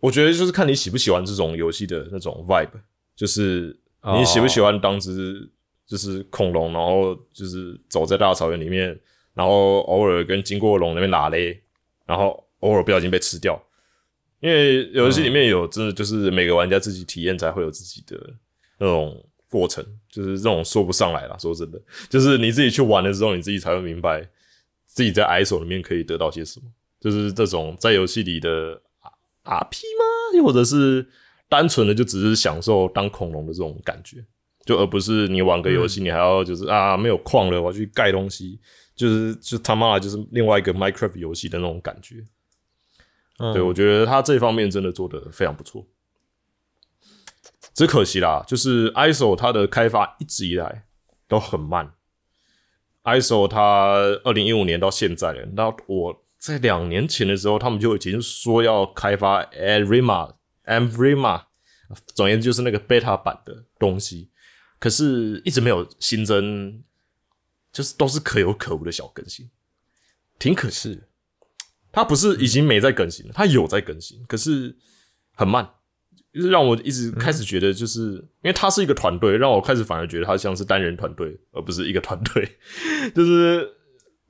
[0.00, 2.68] 我觉得就是看你喜不喜欢这种游戏的那种 vibe，
[3.16, 3.74] 就是
[4.18, 5.50] 你喜不喜欢当只
[5.86, 8.88] 就是恐龙，然后就是走在大草原里面，
[9.32, 11.62] 然后偶尔跟经过龙那边打嘞，
[12.04, 13.58] 然后偶尔不小心被吃掉。
[14.42, 18.18] 因为游戏里面有真的就是每个玩家自己体验才会有自己的
[18.78, 21.38] 那种过程，就是这种说不上来啦。
[21.38, 21.80] 说真的，
[22.10, 24.28] 就是你自己去玩的时候，你自己才会明白
[24.86, 26.66] 自己在 ISO 里面可以得到些什么。
[27.00, 28.80] 就是这种在游戏里的
[29.44, 30.36] RP 吗？
[30.36, 31.06] 又或者是
[31.48, 34.24] 单纯的就只是享受当恐龙的这种感觉，
[34.64, 38.58] 就而不是你玩个游戏，你还要就是啊没有矿了，我要去盖东西，
[38.96, 42.24] 就是就他妈的就是另外一个 Minecraft 游戏的那种感觉。
[43.52, 45.86] 对，我觉得他这方面真的做的非常不错，
[47.74, 50.84] 只可惜啦，就是 ISO 它的开发一直以来
[51.26, 51.94] 都很慢。
[53.04, 60.34] ISO 它二零一五年到现在，那我在两年前的时候，他们就已经说要开发 Arima、
[60.64, 61.44] Arima，
[62.14, 64.30] 总而言之就是那个 beta 版的东西，
[64.78, 66.82] 可是一直没有新增，
[67.72, 69.50] 就是都是可有可无的小更新，
[70.38, 71.08] 挺可惜的。
[71.92, 74.74] 它不是已经没在更新了，它有在更新，可是
[75.34, 75.68] 很慢，
[76.32, 82.48] 就是让我一直开始觉得，就是因为它是一个团队，让我开始反而觉得它像是单人团队，而不是一个团队，
[83.14, 83.68] 就是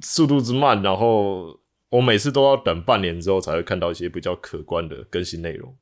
[0.00, 1.56] 速度之慢，然后
[1.88, 5.76] 我每次都要等半年之后才会看到一些比较可观的更新内容。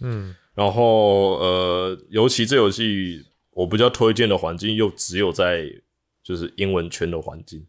[0.00, 5.70] 嗯，然后呃，尤其这游戏我比较推荐的环境又只有在
[6.22, 7.66] 就是英文圈的环境。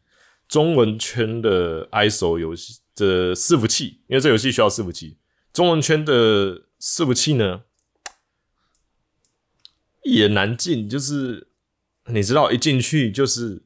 [0.52, 5.18] 中文圈的 ISO 游戏的伺服器，因为这游戏需要伺服器。
[5.54, 7.62] 中文圈的伺服器呢，
[10.04, 10.89] 一言难尽。
[10.89, 11.47] 就是
[12.08, 13.64] 你知道，一进去就是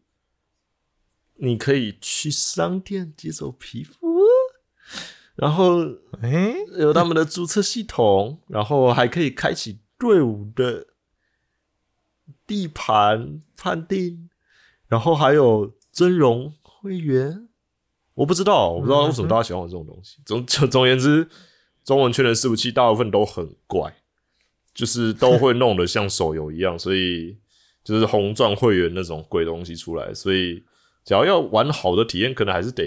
[1.38, 3.98] 你可以去商店接受皮肤，
[5.34, 5.80] 然后
[6.22, 10.86] 诶，有他们的注册系统，然后还可以开启队伍的
[12.46, 14.30] 地盘判定，
[14.88, 16.54] 然后还有尊荣。
[16.86, 17.50] 会员，
[18.14, 20.20] 我不知道，我不知道为什么大家喜欢玩这种东西。
[20.24, 21.28] 总 总总言之，
[21.84, 23.92] 中文圈的伺服器大部分都很怪，
[24.72, 27.36] 就是都会弄得像手游一样，所以
[27.84, 30.14] 就是红钻会员那种鬼东西出来。
[30.14, 30.64] 所以，
[31.04, 32.84] 只要要玩好的体验，可能还是得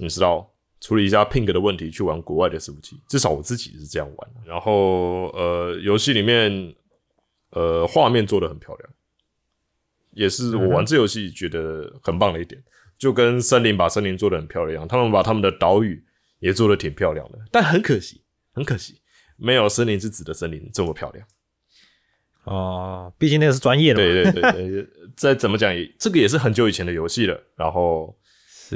[0.00, 3.00] 你知道处理一下 pink 的问题，去玩国外的伺服器。
[3.08, 4.30] 至少我自己是这样玩。
[4.44, 6.74] 然后，呃，游戏里面，
[7.50, 8.90] 呃，画面做的很漂亮，
[10.14, 12.60] 也是我玩这游戏觉得很棒的一点。
[12.98, 16.02] 就跟森林把森林做的很漂亮，他们把他们的岛屿
[16.40, 18.20] 也做的挺漂亮的，但很可惜，
[18.52, 19.00] 很可惜，
[19.36, 21.24] 没有森林之子的森林这么漂亮。
[22.44, 24.02] 哦，毕竟那个是专业的。
[24.02, 27.38] 对对对对， 再怎么讲也，这个也是很久以前的游戏了。
[27.56, 28.16] 然后，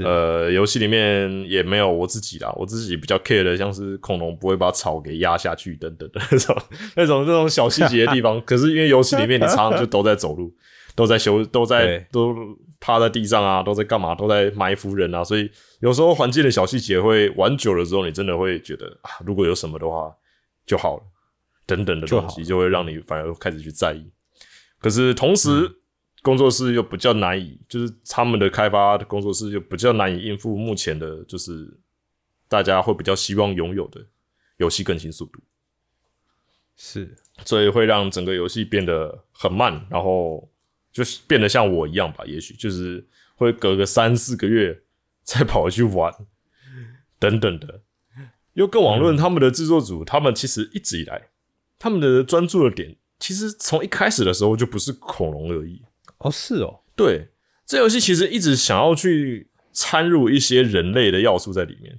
[0.04, 6.62] 呃，游戏里面也没有我自己啦，我自己比较 care 的，像是恐龙不会把草给压下去等等的那种
[6.96, 8.40] 那种这种小细节的地方。
[8.42, 10.54] 可是因为游戏里面你常常就都在走路，
[10.94, 12.36] 都在修，都在都。
[12.82, 14.12] 趴在地上啊，都在干嘛？
[14.12, 15.22] 都在埋伏人啊！
[15.22, 20.12] 所以有时候环境的小细节会玩久了之后，你真的会觉得啊，如果有什么的话
[20.66, 21.02] 就好了，
[21.64, 24.10] 等等的东西就会让你反而开始去在意。
[24.80, 25.70] 可是同时，
[26.22, 31.72] 工作室又比较难以，就是他们的开发的工作室又比较难以应付目前的，就是
[32.48, 34.04] 大家会比较希望拥有的
[34.56, 35.40] 游戏更新速度，
[36.76, 40.48] 是，所以会让整个游戏变得很慢，然后。
[40.92, 44.82] 就是变得像我一样吧，也许就是会隔个三四个月
[45.24, 46.12] 再跑回去玩，
[47.18, 47.82] 等等的。
[48.54, 51.30] 又更网论他们的制作组，他们其实一直以来
[51.78, 55.82] 他们的专注的点，其实从一开始的时候就不是恐龙而已。
[56.18, 57.28] 哦，是哦，对，
[57.64, 61.98] 这游戏其实一直想要去掺入一些人类的要素在里面。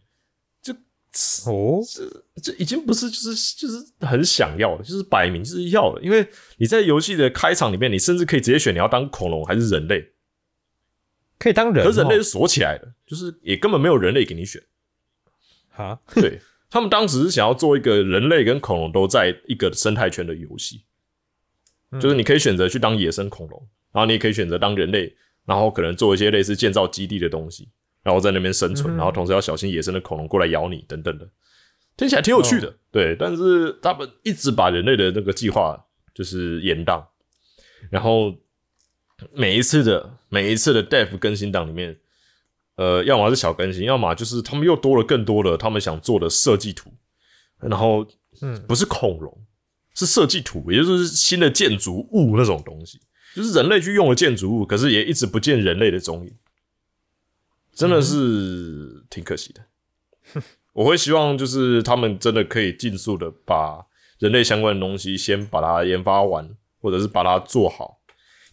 [1.45, 6.01] 哦，这这已经不是就是就是很想要的，就是摆明就是要的。
[6.01, 10.13] 因为你在游戏的开场里面，你甚至可以直接选你要当恐龙还是人类，
[11.37, 14.59] 可以当人，可人类是锁起来的，就是也根本没有人类给你选。
[15.75, 20.81] 啊， 对他们当时是想要做一个人类跟恐龙都在一个生态圈的游戏，
[21.99, 27.69] 就是你可以选择去当野生恐龙，然后你也可以选择当人类，然后可能做一些类似建造基地的东西。
[28.03, 31.27] 然后在那边生存，然后同时要小心野生的恐龙过来咬你等等的，
[31.97, 32.75] 听起来挺有趣的。
[32.91, 35.83] 对，但是他们一直把人类的那个计划
[36.13, 37.03] 就是延宕，
[37.89, 38.35] 然后
[39.33, 41.97] 每一次的每一次的 Dev 更新档里面，
[42.75, 46.91] 呃，要么是小更新，要么就是他们又多了更多的他们想做的设计图，
[47.59, 48.05] 然后
[48.41, 48.61] 嗯。
[48.67, 49.45] 不是恐龙，
[49.93, 52.99] 是设计图，也就是新的建筑物那种东西，
[53.35, 56.33] 就是人类去用的建筑物，可是也一直不见人类的踪影，
[57.73, 59.61] 真的是挺可惜的。
[60.73, 63.85] 我会希望就是他们真的可以尽速的把
[64.19, 66.49] 人类相关的东西先把它研发完，
[66.79, 67.99] 或者是把它做好，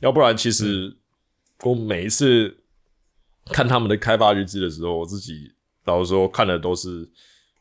[0.00, 0.96] 要不然其实
[1.62, 2.58] 我每一次
[3.46, 5.52] 看他们的开发日志的时候，我自己
[5.84, 7.08] 老实说看的都是，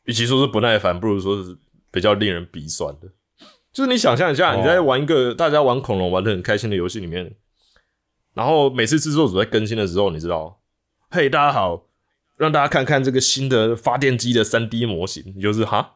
[0.04, 1.58] 与其说是不耐烦，不如说是
[1.92, 3.08] 比较令人鼻酸的。
[3.72, 7.36] 就是你想象一下，哦你在玩一个大家玩恐龙玩的很开心的游戏里面，
[8.34, 10.60] 然后每次制作组在更新的时候，你知道，
[11.12, 11.88] 嘿，大家好，
[12.38, 15.96] 让大家看看这个新的发电机的三 D 模型，你就是哈，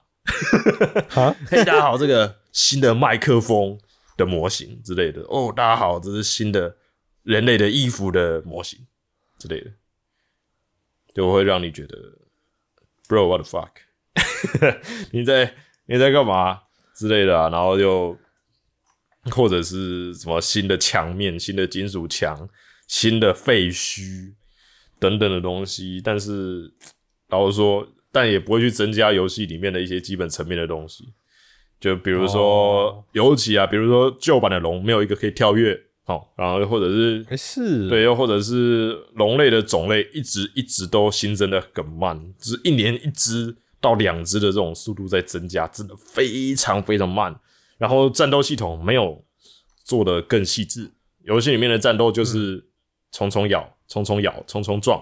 [1.07, 3.80] 哈，嘿，大家好，这个新的麦克风
[4.18, 5.22] 的模型之类的。
[5.30, 6.78] 哦，大家好，这是新的
[7.22, 8.88] 人类的衣服的模型
[9.38, 9.72] 之类的，
[11.14, 11.95] 就会让你觉得
[13.07, 13.70] ，bro，what the fuck，
[15.14, 15.53] 你在
[15.86, 16.59] 你在干嘛
[16.95, 17.49] 之类的啊？
[17.49, 18.18] 然后又
[19.30, 22.49] 或者是什么新的墙面、新的金属墙、
[22.88, 24.34] 新的废墟
[25.04, 26.72] 等等的东西，但是
[27.28, 31.10] 老实说，但也不会去增加游戏里面的一些基本层面的东西。
[31.78, 47.38] 就比如说哦尤其啊，比如说旧版的龙没有一个可以跳跃，哦，然后或者是诶是，对，又或者是龙类的种类一直一直都新增的很慢，就是一年一只到两只的这种速度在增加，真的非常非常慢。
[47.78, 49.22] 然后战斗系统没有
[49.84, 50.89] 做的更细致，
[51.26, 52.64] 游戏里面的战斗就是
[53.12, 55.00] 虫虫咬、冲冲咬、冲冲撞，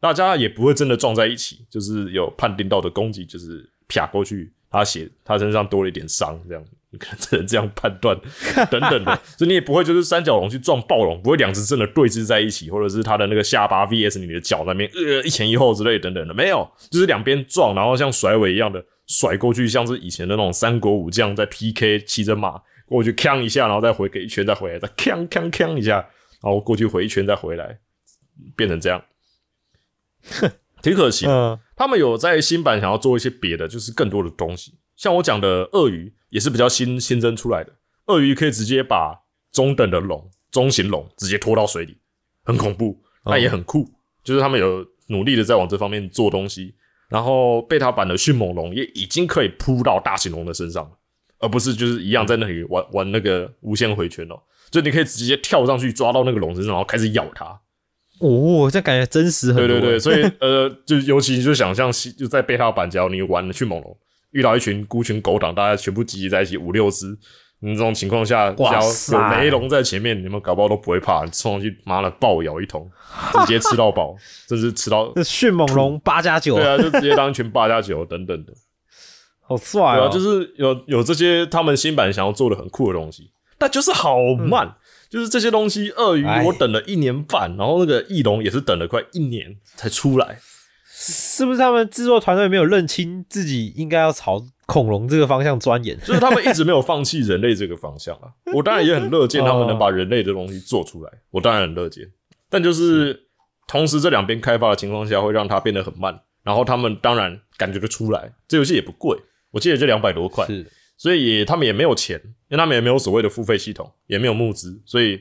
[0.00, 6.64] 大家也不会真的撞在一起，就是有判定到的攻击就是啪过去，他血他身上多了一点伤，这样。
[6.92, 8.18] 你可能只能这样判断
[8.68, 26.04] 等等的，所以你也不会就是三角龙去撞暴龙，不会两只真的对峙在一起，或者是他的那个下巴 VS 你的脚那边呃一前一后之类等等的，没有，就是两边撞，然后像甩尾一样的甩过去，像是以前的那种三国武将在 PK 骑着马过去锵一下，然后再回给一圈再回来，再锵锵锵一下，
[26.42, 27.78] 然后过去回一圈再回来，
[28.56, 29.02] 变成这样，
[30.82, 31.26] 挺可惜
[31.76, 34.74] 他们有在新版想要做一些别的，就是更多的东西。
[34.96, 37.72] 像我讲的鳄鱼也是比较新新增出来的，
[38.06, 39.18] 鳄鱼可以直接把
[39.50, 41.96] 中等的龙、中型龙直接拖到水里，
[42.44, 43.90] 很恐怖，但也很酷。
[44.22, 46.74] 就是他们有努力的在往这方面做东西。
[47.08, 50.90] 然后贝塔版的迅猛龙也已经可以扑到大型龙的身上了，
[51.38, 54.40] 而不是就是一样在那里玩玩那个无限回圈哦。
[54.70, 57.60] 就你可以直接跳上去抓到那个龙身上，然后开始咬它。
[58.20, 59.66] 哦，这感觉真实很多。
[59.66, 63.96] 对对对，所以 呃，就尤其就想象就在贝塔版，只要你玩迅猛龙，
[64.32, 67.06] 遇到一群孤群狗党，大家全部集结在一起五六只，
[67.60, 72.88] 你这种情况下，只要哇塞有雷龙在前面，你们搞不好都不会怕，你冲上去妈的暴咬一通，
[73.40, 74.14] 直接吃到饱，
[74.48, 78.52] 甚至吃到 迅猛龙八加九对，啊，就直接当一群八加九等等的，
[79.40, 80.04] 好帅哦！
[80.04, 84.76] 啊，就是有有这些他们新版想要做的很酷的东西，但就是好慢。
[85.10, 90.38] 就是这些东西，鳄鱼哎我等了一年半，然后那个翼龙也是等了快一年才出来。
[91.02, 95.98] 是不是他们制作团队没有认清自己应该要朝恐龙这个方向钻研？
[96.04, 98.28] 就是他们一直没有放弃人类这个方向啊。
[98.54, 102.06] 我当然也很乐见他们能把人类的东西做出来，我当然很乐见。
[102.48, 103.28] 但就是
[103.66, 106.20] 同时这两边开发的情况下，会让它变得很慢。
[106.42, 109.18] 然后他们当然感觉得出来，这游戏也不贵，
[109.52, 110.66] 我记得就两百多块，是
[111.00, 115.18] 所以也他们也没有钱，因为他们也没有所谓的付费系统，也没有募资，所以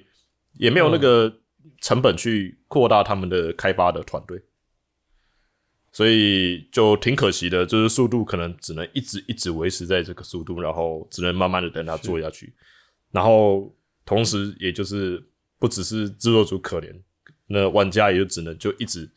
[0.57, 1.33] 也没有那个
[1.79, 4.41] 成本去扩大他们的开发的团队。
[5.93, 12.53] 所以就挺可惜的，就是速度可能只能一直一直维持在这个速度，然后只能慢慢的等它做下去，
[13.11, 13.73] 然后
[14.05, 15.25] 同时也就是
[15.59, 16.93] 不只是制作组可怜，
[17.47, 19.09] 那玩家也就只能就一直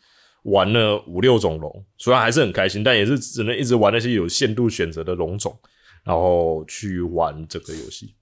[0.44, 5.58] 玩了五六种龙，虽然还是很开心，但也是只能一直玩那些有限度选择的龙种，
[6.04, 8.14] 然后去玩这个游戏。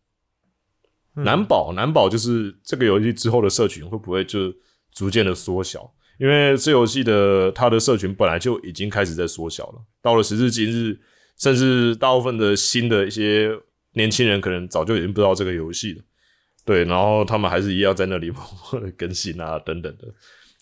[1.14, 4.52] 难保难保就是这个游戏之后的社群会不会就
[4.92, 5.92] 逐渐的缩小？
[6.18, 10.98] 因为这游戏的它的社群本来就已经开始在缩小了，到了时至今日，
[11.38, 13.50] 甚至大部分的新的一些
[13.94, 16.02] 年轻人可能早就已经不知道这个游戏了。
[16.64, 20.06] 对，然后他们还是一样在那里默默的更新啊，等等的，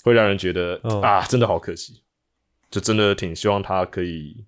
[0.04, 2.02] 会让人觉得、嗯啊，真的好可惜。
[2.70, 4.44] 就真的挺希望它可以，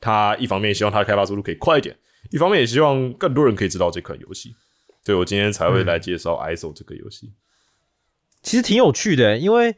[0.00, 1.96] 它一方面希望他的开发速度可以快一点，
[2.30, 4.54] 一方面也希望更多人可以知道这款游戏。
[5.04, 7.32] 所以我今天才会来介绍《ISO》这个游戏。
[8.42, 9.74] 其实挺有趣的，因为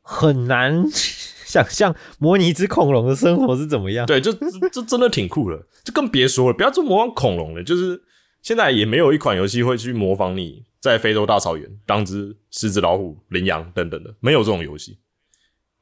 [0.00, 0.84] 很难
[1.46, 4.06] 想象模拟一只恐龙的生活是怎么样。
[4.06, 8.02] 对，就这这真的挺酷的，就更别说了，不要做模仿恐龙了，就是
[8.42, 14.98] 现在也没有一款游戏会去模仿你在非洲大草原当只狮子、老虎、羚羊等等的，没有这种游戏，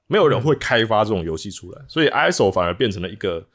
[0.06, 3.46] 没有人会开发这种游戏出来，所以 ISO 反而变成了一个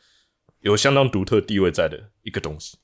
[0.66, 2.80] 有相当独特地位在的一个东西。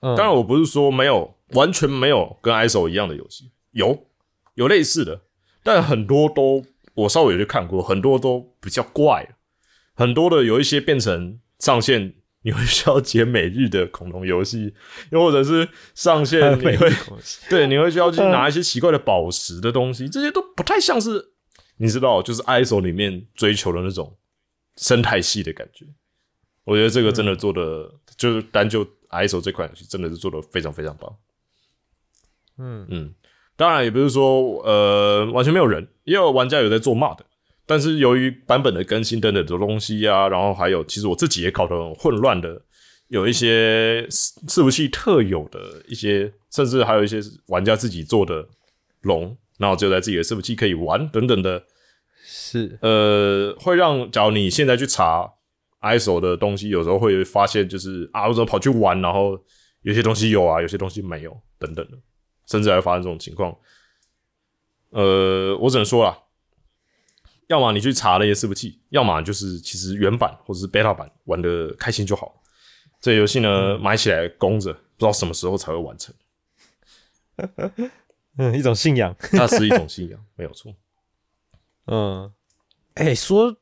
[0.00, 4.08] 嗯，当然，我不是说没有完全没有跟 ISO 一样的游戏，有
[4.54, 5.22] 有类似的，
[5.62, 6.64] 但很多都
[6.94, 9.36] 我稍微有去看过，很多都比较怪，
[9.94, 14.74] 很多的有一些变成上线你会需要解每日的恐龙游戏，
[15.12, 16.90] 又或者是上线你会
[17.48, 21.32] 对你会需要去拿一些奇怪的宝石的东西，这些都不太像是
[21.76, 24.16] 你知道，就是 ISO 里面追求的那种
[24.76, 25.86] 生态系的感觉。
[26.64, 31.16] 我觉得这个真的做的，就是单就 ISO 这款游戏真的是做的非常非常棒。
[32.58, 32.86] 嗯。
[32.90, 33.14] 嗯，
[33.56, 37.18] 当然也不是说呃完全没有人，也有玩家有在做 mod，
[37.66, 42.62] 但是由于版本的更新等等的东西啊，然后还有其实我自己也搞得很混乱的，
[43.08, 48.48] 有一些伺服器特有的一些，甚至还有一些玩家自己做的
[49.02, 51.64] 龙，然后只有在自己的伺服器可以玩等等的，
[52.24, 52.78] 是。
[52.82, 55.34] 呃，会让假如你现在去查
[55.84, 59.38] ISO 的东西，有时候会发现就是啊，我怎么跑去玩，然后
[59.82, 61.98] 有些东西有啊，有些东西没有等等的，
[62.46, 63.54] 甚至还会发生这种情况。
[64.90, 66.18] 呃，我只能说啦，
[67.48, 72.42] 要么你去查那些伺服器，要么就是其实原版或者是 beta 版玩的开心就好。
[73.00, 76.14] 这游戏呢，买起来供着，不知道什么时候才会完成。
[78.38, 79.14] 嗯一种信仰。
[79.32, 80.74] 那是一种信仰，没有错。
[81.86, 82.32] 嗯，
[82.94, 83.54] 哎、说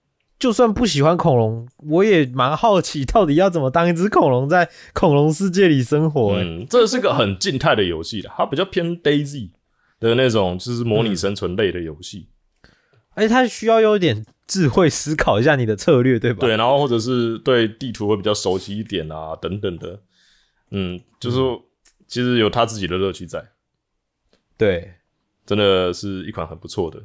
[0.43, 6.43] 就算不喜欢恐龙，我也蛮好奇，到底要怎么当一只恐龙在恐龙世界里生活、欸？
[6.43, 9.51] 嗯，这是个很静态的游戏的，它比较偏 Daisy
[10.01, 12.27] 的那种，就是模拟生存类的游戏。
[13.15, 16.41] 而且它需要有一点智慧思考一下你的策略，对吧？
[16.41, 20.01] 对，然后或者是对地图会比较熟悉一点啊，等等的。
[20.73, 21.63] 嗯，就是说
[22.09, 23.51] 其实有他自己的乐趣在，
[24.59, 24.95] 对，
[25.47, 27.01] 真的是一款很不错的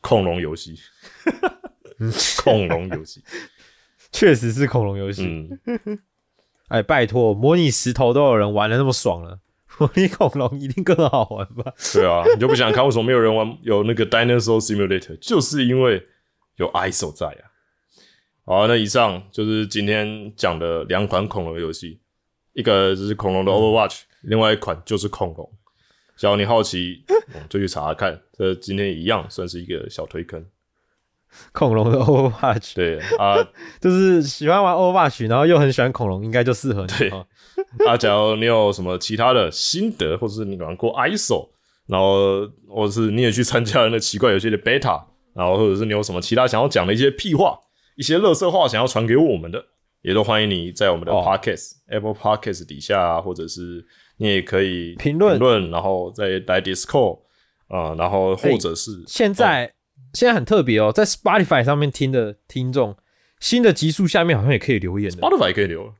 [0.00, 0.78] 恐龙游戏。
[2.42, 3.22] 恐龙游戏，
[4.12, 5.24] 确实是恐龙游戏。
[5.26, 5.98] 嗯，
[6.68, 9.40] 哎，拜托，模拟石头都有人玩的那么爽了，
[9.78, 11.72] 模拟恐龙一定更好玩吧？
[11.92, 16.06] 对啊，你就不想看为什么没有人玩有那个 Dinosaur Simulator，就是因为
[16.56, 17.50] 有 ISO 在啊。
[18.46, 22.00] 好，那以上就是今天讲的两款恐龙游戏，
[22.52, 25.50] 一个就是恐龙的 Overwatch，、另外一款就是恐龙。
[26.16, 28.20] 只要你好奇，嗯就去查查看。
[28.36, 30.44] 这今天一样算是一个小推坑。
[31.52, 33.36] 恐龙的 Overwatch，对啊。
[33.80, 36.92] 就是喜欢玩 Overwatch，然后又很喜欢恐龙，应该就适合你。
[36.98, 37.10] 对。
[37.10, 37.26] 哦。
[37.86, 41.48] 啊，假如你有什么其他的心得，或者是你玩过 ISO，
[41.86, 45.02] 然后或者是你也去参加了那奇怪游戏的 beta，
[45.34, 47.58] 然后或者是你有什么其他想要讲的一些屁话、
[47.96, 49.64] 一些乐色话想要传给我们的，
[50.02, 51.22] 也都欢迎你在我们的哦。
[51.24, 53.84] Podcast、Apple Podcast 底下啊，或者是
[54.16, 55.38] 你也可以评论。
[55.38, 57.20] 评论，然后再来 Discord
[57.68, 59.72] 啊、然后或者是、现在、
[60.14, 62.96] 现在很特别哦，在 Spotify 上面听的听众，
[63.40, 65.18] 新的集数下面好像也可以留言的。
[65.18, 65.92] Spotify 也可以留。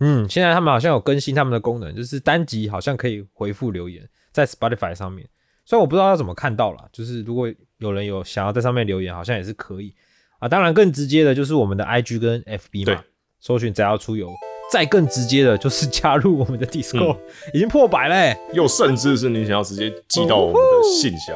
[0.00, 5.26] 嗯，现在他们好像有更新他们的功能，就是单集好像可以回复留言，在 Spotify 上面。
[5.64, 9.94] 虽然我不知道要怎么看到啦，就是如果有人有想要在上面留言，好像也是可以
[10.38, 10.48] 啊。
[10.48, 13.04] 当然更直接的就是我们的 IG 跟 FB 对嘛，
[13.40, 14.30] 搜寻只要出游。
[14.70, 17.16] 再更直接的就是加入我们的 Discord，、
[17.54, 21.34] 已经破百嘞、又甚至是你想要直接寄到我们的信箱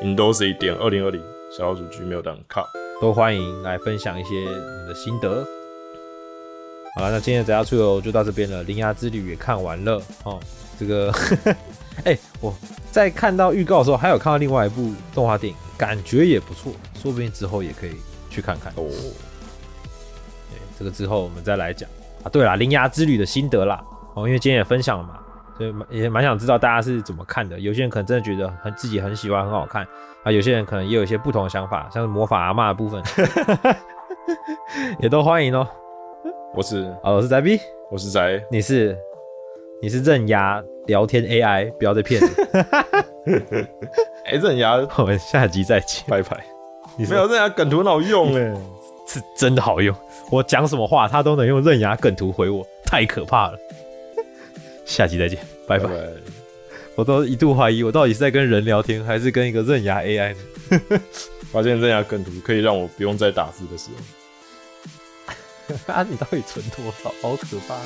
[0.00, 1.22] indosy 点二零二零
[1.56, 2.64] 小老鼠 gmail.com。
[3.00, 5.44] 都欢迎来分享一些你的心得。
[6.94, 10.38] 好了，那今天的只要出游就到这边了，铃芽之旅也看完了哦。
[10.78, 11.12] 这个，
[12.04, 12.54] 哎、我
[12.90, 17.92] 在看到预告的时候，还有看到另外一部动画电影，感觉也不错，说不定之后也可以
[18.30, 18.72] 去看看。
[18.76, 18.84] 哦，
[20.50, 21.88] 对，这个之后我们再来讲
[22.22, 22.28] 啊。
[22.30, 23.82] 对啦，铃芽之旅的心得啦，
[24.14, 25.18] 哦，因为今天也分享了嘛，
[25.62, 27.58] 所以蛮也蛮想知道大家是怎么看的。
[27.60, 29.86] 有些人可能真的觉得很自己很喜欢，很好看
[30.24, 33.00] 啊，有些人可能也有一些不同的想法，像是魔法阿妈的部分，
[34.98, 35.64] 也都欢迎哦。
[36.54, 37.60] 我是好，我是宅 B，
[37.92, 38.98] 我是宅，你是
[39.80, 42.28] 你是刃牙聊天 AI，不要再骗了。
[44.26, 46.04] 哎、刃牙我们下集再见。
[46.08, 46.44] 拜拜。
[46.96, 48.52] 你没有刃牙梗图很好用 哎，
[49.06, 49.94] 是真的好用，
[50.28, 53.56] 我讲什么话他都能用刃牙梗图回我，太可怕了。
[54.84, 55.38] 下集再见，
[55.78, 55.90] 拜拜。
[55.90, 56.08] 拜。
[56.94, 61.00] 我都一度怀疑我到底是在跟人聊天，还是跟一个刃牙 AI 呢？
[61.50, 65.84] 发现刃牙梗图可以让我不用再打字的时候。
[65.94, 67.12] 啊，你到底存多少？
[67.22, 67.76] 好可怕！